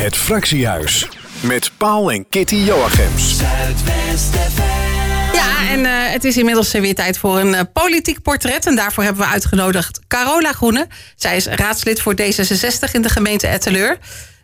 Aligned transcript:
Het 0.00 0.16
Fractiehuis. 0.16 1.08
Met 1.40 1.70
Paul 1.76 2.12
en 2.12 2.28
Kitty 2.28 2.54
Joachims. 2.54 3.40
Ja, 5.32 5.68
en 5.70 5.80
uh, 5.80 5.90
het 5.92 6.24
is 6.24 6.36
inmiddels 6.36 6.72
weer 6.72 6.94
tijd 6.94 7.18
voor 7.18 7.38
een 7.38 7.52
uh, 7.52 7.60
politiek 7.72 8.22
portret. 8.22 8.66
En 8.66 8.76
daarvoor 8.76 9.04
hebben 9.04 9.22
we 9.22 9.28
uitgenodigd 9.28 10.00
Carola 10.08 10.52
Groene. 10.52 10.86
Zij 11.16 11.36
is 11.36 11.46
raadslid 11.46 12.00
voor 12.00 12.14
D66 12.20 12.90
in 12.92 13.02
de 13.02 13.08
gemeente 13.08 13.46
Etteleur. 13.46 13.98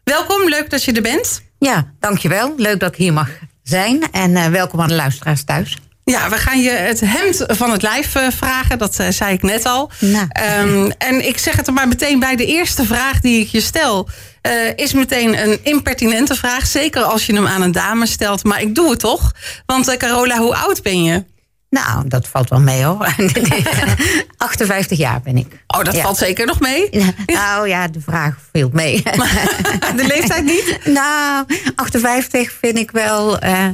Welkom, 0.05 0.49
leuk 0.49 0.71
dat 0.71 0.85
je 0.85 0.93
er 0.93 1.03
bent. 1.03 1.43
Ja, 1.59 1.93
dankjewel. 2.01 2.55
Leuk 2.57 2.81
dat 2.81 2.93
ik 2.93 2.99
hier 2.99 3.13
mag 3.13 3.31
zijn. 3.63 4.11
En 4.13 4.31
uh, 4.31 4.47
welkom 4.47 4.81
aan 4.81 4.89
de 4.89 4.95
luisteraars 4.95 5.45
thuis. 5.45 5.77
Ja, 6.11 6.29
we 6.29 6.37
gaan 6.37 6.63
je 6.63 6.71
het 6.71 7.01
hemd 7.01 7.45
van 7.47 7.71
het 7.71 7.83
lijf 7.83 8.15
vragen. 8.29 8.79
Dat 8.79 8.95
zei 9.09 9.35
ik 9.35 9.43
net 9.43 9.65
al. 9.65 9.91
Nou. 9.99 10.29
Um, 10.61 10.91
en 10.99 11.27
ik 11.27 11.39
zeg 11.39 11.57
het 11.57 11.67
er 11.67 11.73
maar 11.73 11.89
meteen 11.89 12.19
bij. 12.19 12.37
De 12.37 12.47
eerste 12.47 12.85
vraag 12.85 13.21
die 13.21 13.41
ik 13.41 13.49
je 13.49 13.61
stel... 13.61 14.09
Uh, 14.43 14.53
is 14.77 14.93
meteen 14.93 15.43
een 15.43 15.59
impertinente 15.63 16.35
vraag. 16.35 16.67
Zeker 16.67 17.03
als 17.03 17.27
je 17.27 17.35
hem 17.35 17.47
aan 17.47 17.63
een 17.63 17.73
dame 17.73 18.07
stelt. 18.07 18.45
Maar 18.45 18.61
ik 18.61 18.75
doe 18.75 18.91
het 18.91 18.99
toch. 18.99 19.33
Want 19.67 19.89
uh, 19.89 19.97
Carola, 19.97 20.39
hoe 20.39 20.57
oud 20.57 20.83
ben 20.83 21.03
je? 21.03 21.25
Nou, 21.71 22.09
dat 22.09 22.29
valt 22.29 22.49
wel 22.49 22.61
mee 22.61 22.85
hoor. 22.85 23.07
58 24.37 24.99
jaar 24.99 25.21
ben 25.21 25.37
ik. 25.37 25.65
Oh, 25.67 25.83
dat 25.83 25.95
ja. 25.95 26.03
valt 26.03 26.17
zeker 26.17 26.47
nog 26.47 26.61
mee? 26.61 26.89
Nou 27.27 27.69
ja, 27.69 27.89
de 27.89 28.01
vraag 28.01 28.39
viel 28.53 28.71
mee. 28.73 29.03
de 29.97 30.05
leeftijd 30.07 30.45
niet? 30.45 30.79
Nou, 30.85 31.45
58 31.75 32.53
vind 32.61 32.79
ik 32.79 32.91
wel... 32.91 33.45
Uh, 33.45 33.69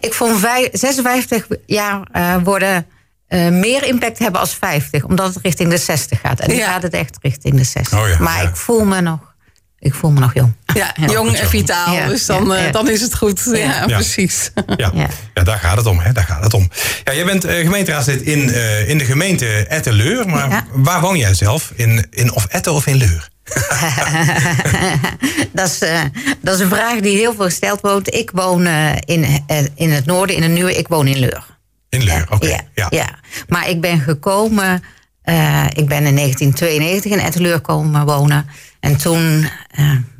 ik 0.00 0.14
vond 0.14 0.46
56 0.72 1.46
jaar 1.66 2.00
uh, 2.16 2.36
worden 2.44 2.86
uh, 3.28 3.48
meer 3.48 3.84
impact 3.84 4.18
hebben 4.18 4.40
als 4.40 4.54
50. 4.54 5.04
Omdat 5.04 5.34
het 5.34 5.42
richting 5.42 5.70
de 5.70 5.76
60 5.76 6.20
gaat. 6.20 6.40
En 6.40 6.50
nu 6.50 6.56
ja. 6.56 6.70
gaat 6.70 6.82
het 6.82 6.94
echt 6.94 7.18
richting 7.20 7.56
de 7.56 7.64
60. 7.64 7.98
Oh 7.98 8.08
ja, 8.08 8.18
maar 8.18 8.42
ja. 8.42 8.48
ik 8.48 8.56
voel 8.56 8.84
me 8.84 9.00
nog... 9.00 9.30
Ik 9.78 9.94
voel 9.94 10.10
me 10.10 10.20
nog 10.20 10.34
jong. 10.34 10.52
Ja, 10.74 10.94
jong 11.10 11.36
en 11.36 11.48
vitaal. 11.48 11.94
Ja, 11.94 12.06
dus 12.06 12.26
dan, 12.26 12.46
ja, 12.46 12.70
dan 12.70 12.90
is 12.90 13.00
het 13.00 13.14
goed. 13.14 13.50
Ja, 13.52 13.84
precies. 13.86 14.50
Ja. 14.76 14.90
Ja. 15.34 15.42
daar 15.42 15.58
gaat 15.58 15.76
het 15.76 15.86
om. 15.86 15.98
Hè. 15.98 16.12
Daar 16.12 16.24
gaat 16.24 16.44
het 16.44 16.54
om. 16.54 16.68
Ja, 17.04 17.14
jij 17.14 17.24
bent 17.24 17.44
gemeenteraadslid 17.44 18.22
in, 18.22 18.38
uh, 18.38 18.88
in 18.88 18.98
de 18.98 19.04
gemeente 19.04 19.46
Etteleur. 19.66 20.28
Maar 20.28 20.64
waar 20.72 21.00
woon 21.00 21.18
jij 21.18 21.34
zelf? 21.34 21.72
In, 21.74 22.06
in 22.10 22.32
of 22.32 22.46
Etten 22.46 22.72
of 22.72 22.86
in 22.86 22.96
Leur? 22.96 23.30
dat, 25.52 25.68
is, 25.68 25.82
uh, 25.82 26.00
dat 26.40 26.54
is 26.54 26.60
een 26.60 26.68
vraag 26.68 27.00
die 27.00 27.16
heel 27.16 27.34
veel 27.34 27.44
gesteld 27.44 27.80
wordt. 27.80 28.14
Ik 28.14 28.30
woon 28.30 28.66
in, 29.04 29.44
in 29.74 29.90
het 29.90 30.06
noorden, 30.06 30.36
in 30.36 30.42
een 30.42 30.52
nieuwe. 30.52 30.76
Ik 30.76 30.88
woon 30.88 31.06
in 31.06 31.18
Leur. 31.18 31.58
In 31.88 32.04
Leur, 32.04 32.22
oké. 32.22 32.34
Okay. 32.34 32.68
Ja, 32.74 32.86
ja. 32.90 33.18
Maar 33.48 33.68
ik 33.68 33.80
ben 33.80 34.00
gekomen... 34.00 34.82
ik 35.72 35.86
ben 35.86 36.06
in 36.06 36.16
1992 36.16 37.12
in 37.12 37.18
Etteleur 37.18 37.60
komen 37.60 38.04
wonen. 38.06 38.46
En 38.80 38.96
toen, 38.96 39.48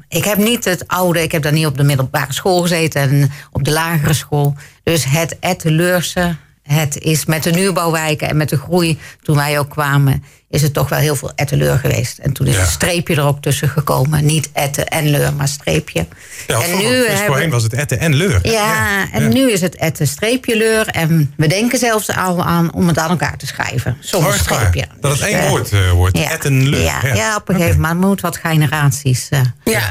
ik 0.08 0.24
heb 0.24 0.38
niet 0.38 0.64
het 0.64 0.88
oude, 0.88 1.22
ik 1.22 1.32
heb 1.32 1.42
daar 1.42 1.52
niet 1.52 1.66
op 1.66 1.76
de 1.76 1.82
middelbare 1.82 2.32
school 2.32 2.62
gezeten 2.62 3.00
en 3.00 3.30
op 3.52 3.64
de 3.64 3.70
lagere 3.70 4.12
school. 4.12 4.54
Dus 4.82 5.04
het 5.04 5.38
Etteleurse, 5.38 6.36
het 6.62 6.98
is 6.98 7.24
met 7.24 7.42
de 7.42 7.50
nieuwbouwwijken 7.50 8.28
en 8.28 8.36
met 8.36 8.48
de 8.48 8.56
groei 8.56 8.98
toen 9.22 9.36
wij 9.36 9.58
ook 9.58 9.70
kwamen, 9.70 10.24
is 10.52 10.62
het 10.62 10.72
toch 10.72 10.88
wel 10.88 10.98
heel 10.98 11.16
veel 11.16 11.32
Etteleur 11.34 11.78
geweest. 11.78 12.18
En 12.18 12.32
toen 12.32 12.46
is 12.46 12.54
ja. 12.54 12.60
een 12.60 12.66
streepje 12.66 13.14
er 13.14 13.22
ook 13.22 13.42
tussen 13.42 13.68
gekomen. 13.68 14.24
Niet 14.24 14.50
Etten 14.52 14.88
en 14.88 15.10
Leur, 15.10 15.32
maar 15.34 15.48
streepje. 15.48 16.06
Ja, 16.46 16.62
en 16.62 16.76
nu 16.76 16.88
dus 16.88 17.06
hebben... 17.06 17.26
voorheen 17.26 17.50
was 17.50 17.62
het 17.62 17.72
Etten 17.72 17.98
en 17.98 18.14
Leur. 18.14 18.38
Ja, 18.42 18.52
ja. 18.52 19.10
en 19.12 19.28
nu 19.28 19.50
is 19.50 19.60
het 19.60 19.76
Etten 19.76 20.06
streepje 20.06 20.56
Leur. 20.56 20.86
En 20.86 21.34
we 21.36 21.46
denken 21.46 21.78
zelfs 21.78 22.16
al 22.16 22.44
aan 22.44 22.72
om 22.72 22.88
het 22.88 22.98
aan 22.98 23.10
elkaar 23.10 23.36
te 23.36 23.46
schrijven. 23.46 23.96
Zonder 24.00 24.34
streepje. 24.34 24.84
Dat 25.00 25.10
dus, 25.10 25.20
het 25.20 25.28
één 25.28 25.42
uh, 25.42 25.48
woord 25.48 25.72
uh, 25.72 25.90
wordt, 25.90 26.18
ja. 26.18 26.30
Etten 26.30 26.68
Leur. 26.68 26.82
Ja, 26.82 27.14
ja. 27.14 27.36
op 27.36 27.48
een 27.48 27.54
gegeven 27.54 27.80
moment 27.80 27.96
okay. 27.96 28.08
moet 28.08 28.20
wat 28.20 28.36
generaties 28.36 29.28
uh, 29.30 29.40
ja. 29.64 29.88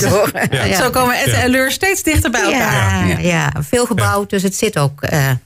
door. 0.08 0.30
Zo 0.74 0.90
komen 0.90 1.18
Etten 1.18 1.42
en 1.42 1.50
Leur 1.50 1.72
steeds 1.72 2.02
dichter 2.02 2.30
bij 2.30 2.42
elkaar. 2.42 3.22
Ja, 3.22 3.52
veel 3.68 3.86
gebouwd, 3.86 4.30
dus 4.30 4.42
het 4.42 4.54
zit 4.54 4.78
ook 4.78 5.04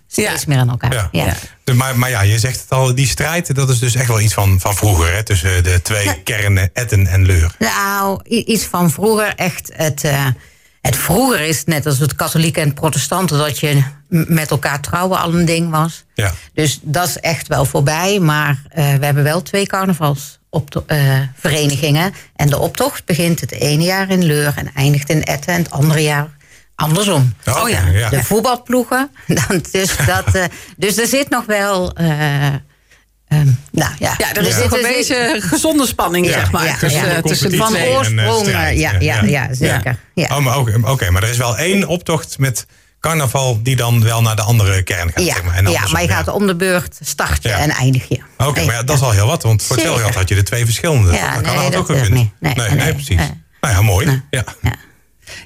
steeds 0.09 0.44
meer 0.44 0.59
aan 0.59 0.70
elkaar. 0.70 1.09
Ja. 1.12 1.34
Maar, 1.75 1.98
maar 1.98 2.10
ja, 2.10 2.21
je 2.21 2.38
zegt 2.38 2.60
het 2.60 2.71
al, 2.71 2.94
die 2.94 3.06
strijd, 3.06 3.55
dat 3.55 3.69
is 3.71 3.78
dus 3.78 3.94
echt 3.94 4.09
wel 4.09 4.19
iets 4.20 4.34
van, 4.34 4.60
van 4.60 4.75
vroeger, 4.75 5.14
hè? 5.14 5.22
tussen 5.22 5.64
de 5.64 5.82
twee 5.82 6.04
ja. 6.04 6.16
kernen, 6.25 6.70
Etten 6.72 7.06
en 7.06 7.26
Leur. 7.26 7.54
Nou, 7.58 8.20
iets 8.25 8.64
van 8.64 8.91
vroeger, 8.91 9.34
echt 9.34 9.70
het, 9.75 10.04
uh, 10.04 10.26
het 10.81 10.97
vroeger 10.97 11.41
is 11.41 11.64
net 11.64 11.86
als 11.86 11.98
het 11.98 12.14
katholieken 12.14 12.62
en 12.62 12.69
het 12.69 12.76
protestanten, 12.76 13.38
dat 13.38 13.58
je 13.58 13.82
met 14.08 14.50
elkaar 14.50 14.81
trouwen 14.81 15.20
al 15.20 15.34
een 15.34 15.44
ding 15.44 15.70
was. 15.70 16.04
Ja. 16.14 16.32
Dus 16.54 16.78
dat 16.82 17.08
is 17.08 17.16
echt 17.16 17.48
wel 17.48 17.64
voorbij, 17.64 18.19
maar 18.19 18.50
uh, 18.50 18.94
we 18.94 19.04
hebben 19.04 19.22
wel 19.22 19.42
twee 19.42 19.66
carnavals. 19.66 20.38
Op 20.52 20.84
uh, 20.87 21.19
verenigingen. 21.34 22.14
En 22.37 22.48
de 22.48 22.58
optocht 22.58 23.04
begint 23.04 23.41
het 23.41 23.52
ene 23.52 23.82
jaar 23.82 24.10
in 24.10 24.25
Leur 24.25 24.52
en 24.56 24.70
eindigt 24.75 25.10
in 25.10 25.22
Etten. 25.22 25.54
En 25.54 25.62
het 25.62 25.70
andere 25.70 26.02
jaar 26.02 26.28
andersom. 26.75 27.34
Oh, 27.47 27.69
ja. 27.69 27.87
ja. 27.87 28.08
De 28.08 28.25
voetbalploegen. 28.25 29.10
dus, 29.70 29.97
dat, 30.06 30.34
uh, 30.34 30.44
dus 30.76 30.98
er 30.98 31.06
zit 31.06 31.31
nog 31.31 31.44
wel. 31.44 32.00
Uh, 32.00 32.47
um, 33.33 33.59
nou, 33.71 33.93
ja. 33.99 34.15
ja, 34.19 34.35
er 34.35 34.47
is 34.47 34.57
nog 34.57 34.73
een 34.73 34.83
beetje 34.83 35.37
gezonde 35.39 35.87
spanning, 35.87 36.27
ja, 36.27 36.33
zeg 36.33 36.51
maar. 36.51 36.67
Ja, 36.67 36.77
tussen, 36.77 37.09
ja. 37.09 37.21
tussen 37.21 37.55
van 37.55 37.77
oorsprong. 37.77 38.51
Ja, 38.51 38.67
ja, 38.67 38.93
ja, 38.99 39.23
ja, 39.23 39.49
zeker. 39.55 39.99
Ja. 40.15 40.37
Oh, 40.37 40.45
maar 40.45 40.59
oké, 40.59 40.71
okay, 40.77 40.91
okay, 40.91 41.09
maar 41.09 41.23
er 41.23 41.29
is 41.29 41.37
wel 41.37 41.57
één 41.57 41.87
optocht 41.87 42.39
met 42.39 42.67
carnaval 43.01 43.63
die 43.63 43.77
dan 43.77 44.03
wel 44.03 44.23
naar 44.23 44.37
de 44.37 44.43
andere 44.43 44.83
kern 44.83 45.11
gaat. 45.13 45.25
Ja, 45.25 45.35
zeg 45.35 45.45
maar, 45.45 45.55
en 45.55 45.71
ja 45.71 45.89
maar 45.93 46.03
je 46.03 46.09
gaat 46.09 46.29
om 46.29 46.47
de 46.47 46.57
beurt 46.57 46.99
start 47.01 47.43
je 47.43 47.49
ja. 47.49 47.59
en 47.59 47.71
eindig 47.71 48.09
je. 48.09 48.19
Oké, 48.37 48.49
okay, 48.49 48.65
maar 48.65 48.75
ja, 48.75 48.83
dat 48.83 48.97
is 48.97 49.03
al 49.03 49.11
heel 49.11 49.27
wat. 49.27 49.43
Want 49.43 49.62
voor 49.62 49.77
hetzelfde 49.77 50.19
had 50.19 50.29
je 50.29 50.35
de 50.35 50.43
twee 50.43 50.65
verschillende. 50.65 51.12
Ja, 51.12 51.35
dat 51.35 51.43
nee, 51.43 51.55
kan 51.55 51.65
dat 51.65 51.77
ook 51.77 51.87
kunnen. 51.87 52.12
Nee, 52.12 52.33
nee, 52.39 52.55
nee, 52.55 52.71
nee, 52.71 52.93
precies. 52.93 53.21
Nou 53.61 53.75
ja, 53.75 53.83
mooi. 53.83 54.23
Ja. 54.31 54.45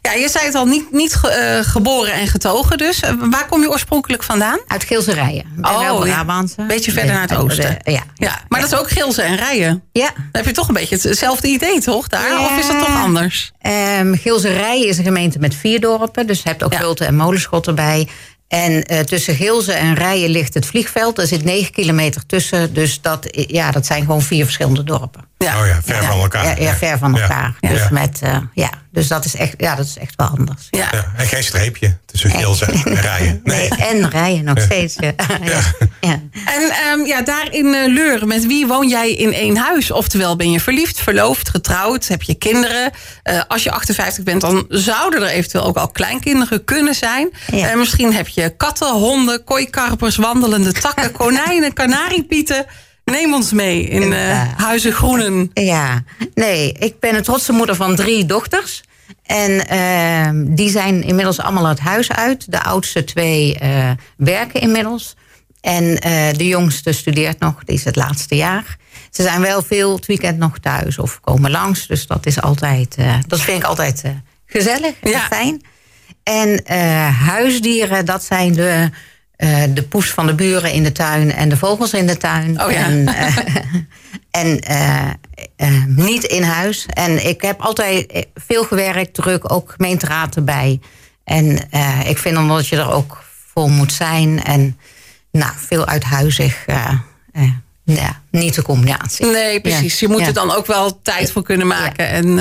Ja. 0.05 0.13
Ja, 0.13 0.21
je 0.21 0.29
zei 0.29 0.45
het 0.45 0.55
al, 0.55 0.67
niet, 0.67 0.93
niet 0.93 1.21
uh, 1.25 1.59
geboren 1.61 2.13
en 2.13 2.27
getogen 2.27 2.79
dus. 2.79 3.03
Uh, 3.03 3.11
waar 3.31 3.47
kom 3.47 3.61
je 3.61 3.71
oorspronkelijk 3.71 4.23
vandaan? 4.23 4.59
Uit 4.67 4.85
Geelse 4.85 5.13
Rijen. 5.13 5.45
Oh, 5.61 6.01
Brabantse. 6.01 6.61
Een 6.61 6.67
beetje 6.67 6.93
verder 6.93 7.13
naar 7.13 7.23
het 7.23 7.35
oosten. 7.35 7.79
De, 7.83 7.91
ja. 7.91 8.03
ja. 8.15 8.41
Maar 8.49 8.61
ja. 8.61 8.67
dat 8.67 8.73
is 8.73 8.79
ook 8.79 8.91
Geelse 8.91 9.23
en 9.23 9.37
Rijen. 9.37 9.83
Ja. 9.93 10.11
Dan 10.15 10.25
heb 10.33 10.47
je 10.47 10.53
toch 10.53 10.69
een 10.69 10.75
beetje 10.75 10.99
hetzelfde 11.01 11.49
idee, 11.49 11.81
toch? 11.81 12.09
Daar? 12.09 12.31
Ja. 12.31 12.45
Of 12.45 12.59
is 12.59 12.67
dat 12.67 12.79
toch 12.79 13.03
anders? 13.03 13.53
Um, 13.99 14.17
Geelse 14.17 14.53
Rijen 14.53 14.89
is 14.89 14.99
een 14.99 15.05
gemeente 15.05 15.39
met 15.39 15.55
vier 15.55 15.81
dorpen. 15.81 16.27
Dus 16.27 16.43
je 16.43 16.49
hebt 16.49 16.65
ook 16.65 16.73
ja. 16.73 16.79
Gulten 16.79 17.07
en 17.07 17.17
Molenschot 17.17 17.67
erbij. 17.67 18.09
En 18.49 18.93
uh, 18.93 18.99
tussen 18.99 19.35
Geelze 19.35 19.73
en 19.73 19.95
Rijen 19.95 20.31
ligt 20.31 20.55
het 20.55 20.67
vliegveld. 20.67 21.19
Er 21.19 21.27
zit 21.27 21.45
negen 21.45 21.73
kilometer 21.73 22.27
tussen. 22.27 22.75
Dus 22.75 23.01
dat, 23.01 23.27
ja, 23.31 23.71
dat 23.71 23.87
zijn 23.87 24.01
gewoon 24.01 24.23
vier 24.23 24.45
verschillende 24.45 24.85
dorpen. 24.85 25.25
Ja. 25.39 25.61
Oh 25.61 25.67
ja, 25.67 25.81
ver 25.85 26.03
ja, 26.03 26.09
van 26.09 26.21
elkaar. 26.21 26.45
Ja, 26.45 26.65
ja 26.65 26.75
ver 26.75 26.99
van 26.99 27.19
elkaar. 27.19 27.55
Dus, 27.61 27.89
met, 27.89 28.21
uh, 28.25 28.37
ja, 28.55 28.71
dus 28.95 29.09
dat 29.09 29.25
is 29.25 29.37
echt, 29.37 29.55
ja, 29.57 29.75
dat 29.75 29.87
is 29.87 29.99
echt 29.99 30.15
wel 30.17 30.27
anders. 30.27 30.67
Ja. 30.71 30.91
en 31.17 31.27
geen 31.27 31.45
streepje 31.45 31.97
tussen 32.07 32.31
Geelze 32.31 32.65
en 32.65 32.95
Rijen. 32.95 33.41
Nee. 33.45 33.69
nee, 33.69 33.89
en 33.89 34.11
Rijen 34.11 34.45
nog 34.45 34.61
steeds. 34.61 34.97
Ja. 36.01 36.23
En 36.45 36.73
um, 36.93 37.07
ja, 37.07 37.23
daar 37.23 37.49
in 37.51 37.67
uh, 37.67 37.95
Leur, 37.95 38.27
met 38.27 38.47
wie 38.47 38.67
woon 38.67 38.89
jij 38.89 39.13
in 39.13 39.33
één 39.33 39.57
huis? 39.57 39.91
Oftewel, 39.91 40.37
ben 40.37 40.51
je 40.51 40.61
verliefd, 40.61 41.01
verloofd, 41.01 41.49
getrouwd, 41.49 42.07
heb 42.09 42.23
je 42.23 42.35
kinderen? 42.35 42.91
Uh, 43.25 43.41
als 43.49 43.63
je 43.63 43.71
58 43.71 44.25
bent, 44.25 44.41
dan 44.41 44.65
zouden 44.69 45.23
er 45.23 45.29
eventueel 45.29 45.65
ook 45.65 45.77
al 45.77 45.89
kleinkinderen 45.89 46.65
kunnen 46.65 46.95
zijn. 46.95 47.31
Ja. 47.53 47.71
Uh, 47.71 47.77
misschien 47.77 48.15
heb 48.15 48.29
je 48.29 48.57
katten, 48.57 48.93
honden, 48.93 49.45
kooikarpers, 49.45 50.17
wandelende 50.17 50.73
takken, 50.73 51.13
konijnen, 51.13 51.73
kanariepieten. 51.73 52.67
Neem 53.05 53.35
ons 53.35 53.53
mee 53.53 53.83
in 53.83 54.13
uh, 54.13 54.43
Huizen 54.57 54.93
Groenen. 54.93 55.51
Ja, 55.55 56.03
nee, 56.35 56.73
ik 56.73 57.01
ben 57.01 57.15
een 57.15 57.23
trotse 57.23 57.53
moeder 57.53 57.77
van 57.77 57.97
drie 57.97 58.27
dochters. 58.27 58.83
En 59.23 59.51
uh, 59.73 60.55
die 60.57 60.71
zijn 60.71 61.03
inmiddels 61.03 61.41
allemaal 61.41 61.67
het 61.67 61.81
huis 61.81 62.13
uit. 62.13 62.53
De 62.53 62.63
oudste 62.63 63.05
twee 63.05 63.59
uh, 63.63 63.91
werken 64.17 64.61
inmiddels. 64.61 65.17
En 65.61 65.85
uh, 65.85 65.99
de 66.33 66.47
jongste 66.47 66.93
studeert 66.93 67.39
nog, 67.39 67.65
die 67.65 67.75
is 67.75 67.85
het 67.85 67.97
laatste 67.97 68.37
jaar. 68.37 68.77
Ze 69.11 69.23
zijn 69.23 69.41
wel 69.41 69.63
veel 69.63 69.97
het 69.97 70.07
weekend 70.07 70.39
nog 70.39 70.59
thuis 70.59 70.99
of 70.99 71.21
komen 71.21 71.51
langs. 71.51 71.87
Dus 71.87 72.07
dat 72.07 72.27
is 72.27 72.41
altijd, 72.41 72.97
dat 73.27 73.41
vind 73.41 73.59
ik 73.59 73.65
altijd 73.65 74.03
gezellig 74.47 74.95
en 75.01 75.11
ja. 75.11 75.21
fijn. 75.21 75.63
En 76.23 76.73
huisdieren, 77.13 78.05
dat 78.05 78.25
zijn 78.25 78.53
de... 78.53 78.91
Uh, 79.39 79.63
de 79.69 79.83
poes 79.83 80.11
van 80.11 80.27
de 80.27 80.35
buren 80.35 80.73
in 80.73 80.83
de 80.83 80.93
tuin 80.93 81.33
en 81.33 81.49
de 81.49 81.57
vogels 81.57 81.93
in 81.93 82.07
de 82.07 82.17
tuin. 82.17 82.63
Oh, 82.63 82.71
ja. 82.71 82.85
En, 82.85 83.09
uh, 83.09 83.37
en 84.43 84.61
uh, 85.61 85.85
niet 85.87 86.25
in 86.25 86.43
huis. 86.43 86.87
En 86.87 87.27
ik 87.27 87.43
heb 87.43 87.61
altijd 87.61 88.27
veel 88.35 88.65
gewerkt, 88.65 89.15
druk, 89.15 89.53
ook 89.53 89.73
gemeenteraad 89.77 90.37
erbij. 90.37 90.81
En 91.25 91.69
ik 92.07 92.19
vind 92.19 92.37
omdat 92.37 92.67
je 92.67 92.77
er 92.77 92.91
ook 92.91 93.25
voor 93.53 93.71
moet 93.71 93.93
zijn. 93.93 94.43
En 94.43 94.79
nou, 95.31 95.53
veel 95.57 95.87
uithuizig. 95.87 96.65
ja, 97.85 98.21
niet 98.31 98.55
de 98.55 98.63
combinatie. 98.63 99.27
Nee, 99.27 99.61
precies. 99.61 100.01
Ja. 100.01 100.07
Je 100.07 100.13
moet 100.13 100.23
ja. 100.23 100.27
er 100.27 100.35
dan 100.35 100.55
ook 100.55 100.67
wel 100.67 101.03
tijd 101.03 101.33
voor 101.33 101.43
kunnen 101.43 101.67
maken. 101.67 102.09
En 102.09 102.39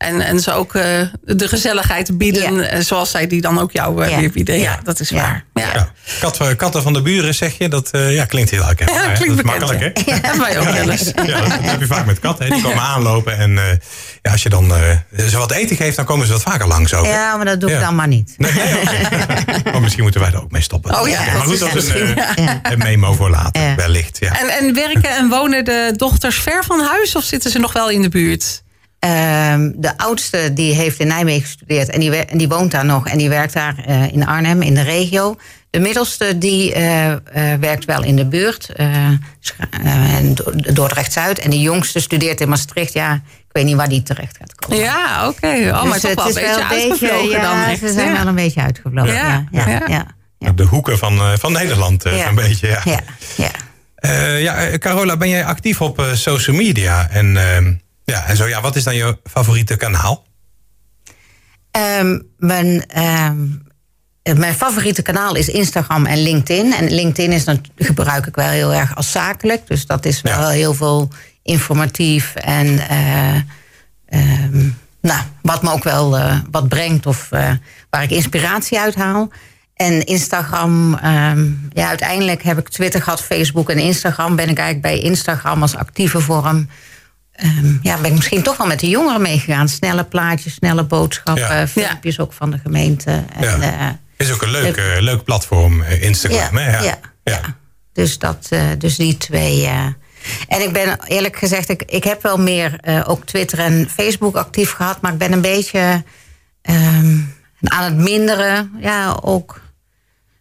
En, 0.00 0.20
en 0.20 0.40
ze 0.40 0.52
ook 0.52 0.74
uh, 0.74 0.82
de 1.24 1.48
gezelligheid 1.48 2.18
bieden 2.18 2.54
ja. 2.54 2.80
zoals 2.80 3.10
zij 3.10 3.26
die 3.26 3.40
dan 3.40 3.58
ook 3.58 3.72
jou 3.72 4.06
uh, 4.06 4.18
weer 4.18 4.30
bieden. 4.30 4.58
Ja, 4.58 4.80
dat 4.82 5.00
is 5.00 5.10
waar. 5.10 5.44
Ja. 5.54 5.92
Kat, 6.20 6.56
katten 6.56 6.82
van 6.82 6.92
de 6.92 7.02
buren 7.02 7.34
zeg 7.34 7.58
je, 7.58 7.68
dat 7.68 7.88
ja, 7.92 8.24
klinkt 8.24 8.50
heel 8.50 8.64
lekker. 8.66 8.92
Ja, 8.92 9.12
klinkt 9.12 9.36
dat 9.36 9.44
makkelijk 9.44 9.80
hè? 9.80 10.12
Ja, 10.12 10.38
wij 10.38 10.58
ook 10.58 10.70
wel 10.70 10.90
eens. 10.90 11.12
Ja, 11.24 11.40
dat 11.40 11.58
heb 11.60 11.80
je 11.80 11.86
vaak 11.86 12.06
met 12.06 12.18
katten. 12.18 12.50
Die 12.50 12.62
komen 12.62 12.82
aanlopen 12.82 13.36
en 13.38 13.80
ja, 14.22 14.30
als 14.30 14.42
je 14.42 14.48
dan 14.48 14.72
ze 15.16 15.38
wat 15.38 15.50
eten 15.50 15.76
geeft, 15.76 15.96
dan 15.96 16.04
komen 16.04 16.26
ze 16.26 16.32
wat 16.32 16.42
vaker 16.42 16.66
langs 16.66 16.94
ook. 16.94 17.06
Ja, 17.06 17.36
maar 17.36 17.44
dat 17.44 17.60
doe 17.60 17.70
ik 17.70 17.80
dan 17.80 17.94
maar 17.94 18.08
niet. 18.08 18.34
Nee, 18.36 18.52
maar 19.64 19.80
misschien 19.86 20.02
moeten 20.02 20.20
wij 20.20 20.30
er 20.30 20.42
ook 20.42 20.50
mee 20.50 20.62
stoppen. 20.62 21.00
Oh 21.00 21.08
ja, 21.08 21.24
maar 21.24 21.42
goed, 21.42 21.58
dat 21.58 21.74
is 21.74 21.88
een, 21.88 22.18
een 22.62 22.78
memo 22.78 23.12
voor 23.12 23.30
later, 23.30 23.76
wellicht. 23.76 24.18
Ja. 24.20 24.40
En, 24.40 24.48
en 24.48 24.74
werken 24.74 25.16
en 25.16 25.28
wonen 25.28 25.64
de 25.64 25.92
dochters 25.96 26.36
ver 26.36 26.64
van 26.64 26.80
huis 26.80 27.16
of 27.16 27.24
zitten 27.24 27.50
ze 27.50 27.58
nog 27.58 27.72
wel 27.72 27.90
in 27.90 28.02
de 28.02 28.08
buurt? 28.08 28.62
Um, 29.04 29.74
de 29.76 29.96
oudste 29.96 30.52
die 30.52 30.74
heeft 30.74 30.98
in 30.98 31.06
Nijmegen 31.06 31.42
gestudeerd 31.42 31.88
en 31.88 32.00
die, 32.00 32.16
en 32.16 32.38
die 32.38 32.48
woont 32.48 32.70
daar 32.70 32.84
nog 32.84 33.06
en 33.06 33.18
die 33.18 33.28
werkt 33.28 33.52
daar 33.52 33.84
uh, 33.88 34.12
in 34.12 34.26
Arnhem 34.26 34.62
in 34.62 34.74
de 34.74 34.82
regio. 34.82 35.36
De 35.70 35.78
middelste 35.78 36.38
die 36.38 36.76
uh, 36.76 37.08
uh, 37.08 37.16
werkt 37.60 37.84
wel 37.84 38.02
in 38.02 38.16
de 38.16 38.26
buurt, 38.26 38.70
Dordrecht-Zuid. 40.72 41.38
En 41.38 41.50
de 41.50 41.60
jongste 41.60 42.00
studeert 42.00 42.40
in 42.40 42.48
Maastricht. 42.48 42.92
Ja, 42.92 43.14
ik 43.14 43.52
weet 43.52 43.64
niet 43.64 43.76
waar 43.76 43.88
die 43.88 44.02
terecht 44.02 44.36
gaat 44.36 44.54
komen. 44.54 44.78
Ja, 44.84 45.28
oké. 45.28 45.36
Okay. 45.36 45.70
Oh, 45.70 45.82
dus 45.82 45.90
maar 45.90 46.00
toch 46.00 46.14
wel 46.14 46.26
een 46.26 46.34
beetje 46.34 46.64
uitgevlogen 46.64 47.28
ja, 47.28 47.42
dan 47.42 47.64
echt. 47.64 47.78
Ze 47.78 47.92
zijn 47.92 48.12
wel 48.12 48.26
een 48.26 48.34
beetje 48.34 48.60
uitgevlogen, 48.60 49.14
ja. 49.14 49.46
ja, 49.50 49.68
ja, 49.68 49.82
ja. 49.86 50.06
ja. 50.38 50.52
De 50.52 50.64
hoeken 50.64 50.98
van, 50.98 51.38
van 51.38 51.52
Nederland 51.52 52.04
een 52.04 52.34
beetje, 52.34 52.68
ja. 52.68 52.80
Ja, 52.84 53.00
ja. 53.36 54.36
ja 54.36 54.78
Carola, 54.78 55.16
ben 55.16 55.28
jij 55.28 55.44
actief 55.44 55.80
op 55.80 56.06
social 56.12 56.56
media? 56.56 57.08
En 57.10 57.36
ehm, 57.36 57.72
ja, 58.10 58.26
en 58.26 58.36
zo, 58.36 58.46
ja, 58.46 58.60
wat 58.60 58.76
is 58.76 58.84
dan 58.84 58.94
je 58.94 59.18
favoriete 59.24 59.76
kanaal? 59.76 60.26
Um, 62.00 62.26
mijn, 62.36 62.98
um, 62.98 63.62
mijn 64.38 64.54
favoriete 64.54 65.02
kanaal 65.02 65.34
is 65.34 65.48
Instagram 65.48 66.06
en 66.06 66.22
LinkedIn. 66.22 66.74
En 66.74 66.94
LinkedIn 66.94 67.32
is 67.32 67.44
dan, 67.44 67.64
gebruik 67.76 68.26
ik 68.26 68.34
wel 68.34 68.48
heel 68.48 68.74
erg 68.74 68.96
als 68.96 69.10
zakelijk. 69.10 69.66
Dus 69.66 69.86
dat 69.86 70.04
is 70.04 70.20
wel 70.20 70.48
heel 70.48 70.74
veel 70.74 71.08
informatief 71.42 72.34
en 72.34 72.66
uh, 72.66 73.34
um, 74.44 74.78
nou, 75.00 75.20
wat 75.42 75.62
me 75.62 75.72
ook 75.72 75.84
wel 75.84 76.18
uh, 76.18 76.38
wat 76.50 76.68
brengt 76.68 77.06
of 77.06 77.28
uh, 77.32 77.50
waar 77.90 78.02
ik 78.02 78.10
inspiratie 78.10 78.80
uit 78.80 78.94
haal. 78.94 79.30
En 79.74 80.04
Instagram, 80.04 80.98
ja, 81.72 81.88
uiteindelijk 81.88 82.42
heb 82.42 82.58
ik 82.58 82.68
Twitter 82.68 83.02
gehad, 83.02 83.22
Facebook 83.22 83.70
en 83.70 83.78
Instagram. 83.78 84.36
Ben 84.36 84.48
ik 84.48 84.58
eigenlijk 84.58 84.94
bij 84.94 85.10
Instagram 85.10 85.62
als 85.62 85.76
actieve 85.76 86.20
vorm 86.20 86.68
um, 87.42 87.78
ja, 87.82 87.96
ben 87.96 88.10
ik 88.10 88.16
misschien 88.16 88.42
toch 88.42 88.56
wel 88.56 88.66
met 88.66 88.80
de 88.80 88.88
jongeren 88.88 89.22
meegegaan. 89.22 89.68
Snelle 89.68 90.04
plaatjes, 90.04 90.54
snelle 90.54 90.84
boodschappen, 90.84 91.56
ja. 91.56 91.68
filmpjes 91.68 92.18
ook 92.18 92.32
van 92.32 92.50
de 92.50 92.58
gemeente. 92.58 93.24
En, 93.32 93.60
ja. 93.60 93.88
uh, 93.88 93.88
is 94.16 94.32
ook 94.32 94.42
een 94.42 94.50
leuk, 94.50 94.76
uh, 94.76 94.84
leuk 94.98 95.24
platform, 95.24 95.80
uh, 95.80 96.02
Instagram. 96.02 96.58
Ja, 96.58 96.64
hè? 96.64 96.84
Ja. 96.84 96.98
Ja, 97.24 97.40
Dus, 97.92 98.18
dat, 98.18 98.48
dus 98.78 98.96
die 98.96 99.16
twee. 99.16 99.68
En 100.48 100.62
ik 100.62 100.72
ben 100.72 100.98
eerlijk 101.06 101.36
gezegd, 101.36 101.68
ik, 101.68 101.82
ik 101.82 102.04
heb 102.04 102.22
wel 102.22 102.38
meer 102.38 102.80
ook 103.06 103.24
Twitter 103.24 103.58
en 103.58 103.88
Facebook 103.90 104.36
actief 104.36 104.70
gehad, 104.70 105.00
maar 105.00 105.12
ik 105.12 105.18
ben 105.18 105.32
een 105.32 105.40
beetje 105.40 106.04
um, 106.62 107.34
aan 107.62 107.84
het 107.84 107.96
minderen. 107.96 108.72
Ja, 108.80 109.18
ook 109.22 109.60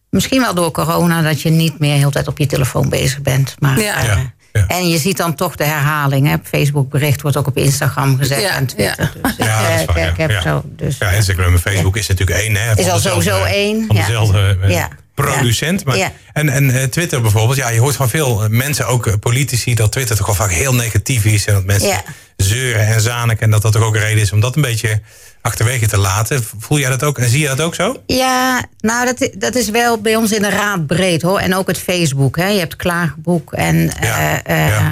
misschien 0.09 0.41
wel 0.41 0.53
door 0.53 0.71
corona, 0.71 1.21
dat 1.21 1.41
je 1.41 1.49
niet 1.49 1.79
meer 1.79 1.95
heel 1.95 2.11
tijd 2.11 2.27
op 2.27 2.37
je 2.37 2.45
telefoon 2.45 2.89
bezig 2.89 3.21
bent. 3.21 3.55
Maar 3.59 3.79
ja. 3.79 4.33
En 4.67 4.89
je 4.89 4.97
ziet 4.97 5.17
dan 5.17 5.35
toch 5.35 5.55
de 5.55 5.63
herhaling. 5.63 6.27
Hè? 6.27 6.35
Facebook 6.43 6.89
bericht 6.89 7.21
wordt 7.21 7.37
ook 7.37 7.47
op 7.47 7.57
Instagram 7.57 8.17
gezet 8.17 8.43
en 8.43 8.65
Twitter. 8.65 9.11
Dus 9.21 9.35
ja, 9.37 9.69
dat 9.69 9.79
is 9.79 9.85
waar, 9.85 10.07
ik 10.07 10.17
heb 10.17 10.41
zo, 10.41 10.61
dus, 10.65 10.97
ja, 10.97 11.09
Instagram 11.09 11.53
en 11.53 11.59
Facebook 11.59 11.97
is 11.97 12.07
natuurlijk 12.07 12.39
één. 12.39 12.55
Hè, 12.55 12.75
is 12.75 12.89
al 12.89 12.99
sowieso 12.99 13.43
één. 13.43 13.85
Van 13.87 13.95
dezelfde 13.95 14.57
uh, 14.63 14.83
producent. 15.23 15.85
Maar, 15.85 16.11
En, 16.33 16.49
en 16.49 16.69
uh, 16.69 16.83
Twitter 16.83 17.21
bijvoorbeeld. 17.21 17.57
Ja, 17.57 17.69
je 17.69 17.79
hoort 17.79 17.95
van 17.95 18.09
veel 18.09 18.47
mensen, 18.49 18.87
ook 18.87 19.19
politici, 19.19 19.75
dat 19.75 19.91
Twitter 19.91 20.15
toch 20.15 20.25
wel 20.25 20.35
vaak 20.35 20.51
heel 20.51 20.73
negatief 20.73 21.25
is. 21.25 21.45
En 21.45 21.53
dat 21.53 21.65
mensen 21.65 22.01
zeuren 22.37 22.87
en 22.87 23.01
zaniken. 23.01 23.43
En 23.43 23.51
dat 23.51 23.61
dat 23.61 23.71
toch 23.71 23.83
ook 23.83 23.95
een 23.95 24.01
reden 24.01 24.21
is 24.21 24.31
om 24.31 24.39
dat 24.39 24.55
een 24.55 24.61
beetje 24.61 25.01
achterwege 25.41 25.87
te 25.87 25.97
laten. 25.97 26.43
Voel 26.59 26.79
jij 26.79 26.89
dat 26.89 27.03
ook 27.03 27.17
en 27.17 27.29
zie 27.29 27.39
je 27.39 27.47
dat 27.47 27.61
ook 27.61 27.75
zo? 27.75 28.01
Ja, 28.05 28.65
nou 28.79 29.05
dat, 29.05 29.29
dat 29.37 29.55
is 29.55 29.69
wel 29.69 30.01
bij 30.01 30.15
ons 30.15 30.31
in 30.31 30.41
de 30.41 30.49
raad 30.49 30.87
breed 30.87 31.21
hoor. 31.21 31.39
En 31.39 31.55
ook 31.55 31.67
het 31.67 31.77
Facebook. 31.77 32.37
Hè. 32.37 32.47
Je 32.47 32.59
hebt 32.59 32.75
klaagboek 32.75 33.53
en 33.53 33.91
ja, 34.01 34.41
uh, 34.49 34.89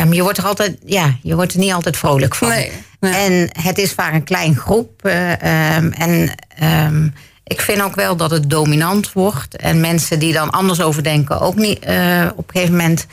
um, 0.00 0.12
je 0.12 0.22
wordt 0.22 0.38
er 0.38 0.44
altijd, 0.44 0.76
ja, 0.84 1.16
je 1.22 1.34
wordt 1.34 1.52
er 1.52 1.58
niet 1.58 1.72
altijd 1.72 1.96
vrolijk 1.96 2.34
van. 2.34 2.48
Nee, 2.48 2.72
nee. 3.00 3.12
En 3.12 3.50
het 3.62 3.78
is 3.78 3.92
vaak 3.92 4.12
een 4.12 4.24
klein 4.24 4.56
groep. 4.56 5.06
Uh, 5.06 5.30
um, 5.76 5.92
en 5.92 6.34
um, 6.62 7.14
ik 7.50 7.60
vind 7.60 7.82
ook 7.82 7.94
wel 7.94 8.16
dat 8.16 8.30
het 8.30 8.50
dominant 8.50 9.12
wordt. 9.12 9.56
En 9.56 9.80
mensen 9.80 10.18
die 10.18 10.32
dan 10.32 10.50
anders 10.50 10.80
over 10.80 11.02
denken 11.02 11.40
ook 11.40 11.56
niet 11.56 11.86
uh, 11.86 12.28
op 12.36 12.48
een 12.48 12.54
gegeven 12.54 12.76
moment 12.76 13.06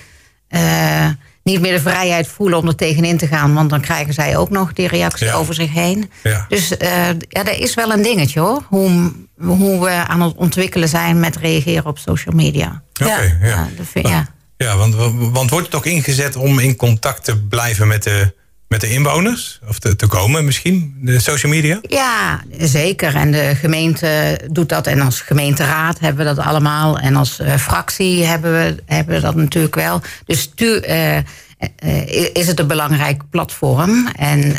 niet 1.44 1.62
meer 1.62 1.74
de 1.74 1.80
vrijheid 1.82 2.28
voelen 2.28 2.60
om 2.60 2.68
er 2.68 2.76
tegenin 2.76 3.18
te 3.18 3.28
gaan. 3.28 3.54
Want 3.54 3.70
dan 3.70 3.82
krijgen 3.82 4.14
zij 4.14 4.38
ook 4.38 4.50
nog 4.50 4.74
die 4.74 4.88
reactie 4.88 5.34
over 5.34 5.54
zich 5.54 5.74
heen. 5.74 6.12
Ja. 6.24 6.46
Dus 6.50 6.72
uh, 6.72 7.08
ja, 7.08 7.44
dat 7.44 7.58
is 7.58 7.74
wel 7.74 7.92
een 7.92 8.02
dingetje 8.02 8.40
hoor. 8.40 8.64
Hoe, 8.68 9.12
hoe 9.38 9.84
we 9.84 9.90
aan 9.90 10.22
het 10.22 10.36
ontwikkelen 10.36 10.90
zijn 10.90 11.20
met 11.20 11.36
reageren 11.36 11.86
op 11.86 11.98
social 11.98 12.36
media. 12.36 12.82
Oké, 13.02 13.12
okay, 13.12 13.38
ja. 13.42 13.68
Ja, 13.94 14.10
ja. 14.10 14.28
ja 14.58 14.78
want, 14.78 14.96
want 15.32 15.50
wordt 15.50 15.66
het 15.66 15.76
ook 15.76 15.86
ingezet 15.86 16.36
om 16.36 16.60
in 16.60 16.76
contact 16.76 17.24
te 17.24 17.38
blijven 17.38 17.88
met 17.88 18.04
de, 18.04 18.34
met 18.68 18.82
de 18.82 18.90
inwoners? 18.90 19.60
Of 19.68 19.80
te, 19.80 20.08
komen 20.08 20.46
misschien, 20.46 20.96
de 21.02 21.20
social 21.20 21.52
media? 21.52 21.80
Ja, 21.82 22.44
zeker. 22.58 23.16
En 23.16 23.32
de 23.32 23.56
gemeente 23.56 24.40
doet 24.52 24.70
dat. 24.70 24.88
En 24.88 25.02
als 25.02 25.22
gemeenteraad 25.22 26.00
hebben 26.00 26.26
we 26.26 26.36
dat 26.36 26.46
allemaal. 26.46 27.00
En 27.00 27.16
als 27.16 27.40
uh, 27.40 27.56
fractie 27.56 28.26
hebben 28.26 28.52
we, 28.52 28.84
hebben 28.86 29.22
dat 29.22 29.36
natuurlijk 29.36 29.76
wel. 29.76 30.02
Dus 30.26 30.52
tu, 30.56 30.66
uh, 30.66 31.16
uh, 31.16 31.22
is 32.34 32.48
het 32.48 32.60
een 32.60 32.68
belangrijk 32.68 33.22
platform. 33.30 34.08
En, 34.08 34.56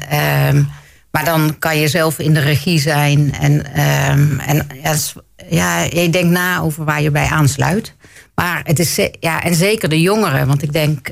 maar 1.11 1.25
dan 1.25 1.59
kan 1.59 1.79
je 1.79 1.89
zelf 1.89 2.19
in 2.19 2.35
de 2.35 2.41
regie 2.41 2.81
zijn. 2.81 3.35
En, 3.41 3.75
en 4.47 4.67
ja, 5.49 5.81
je 5.81 6.11
denkt 6.11 6.31
na 6.31 6.61
over 6.61 6.85
waar 6.85 7.03
je 7.03 7.11
bij 7.11 7.27
aansluit. 7.27 7.95
Maar 8.35 8.61
het 8.65 8.79
is, 8.79 8.99
ja, 9.21 9.43
en 9.43 9.55
zeker 9.55 9.89
de 9.89 10.01
jongeren. 10.01 10.47
Want 10.47 10.63
ik 10.63 10.73
denk 10.73 11.11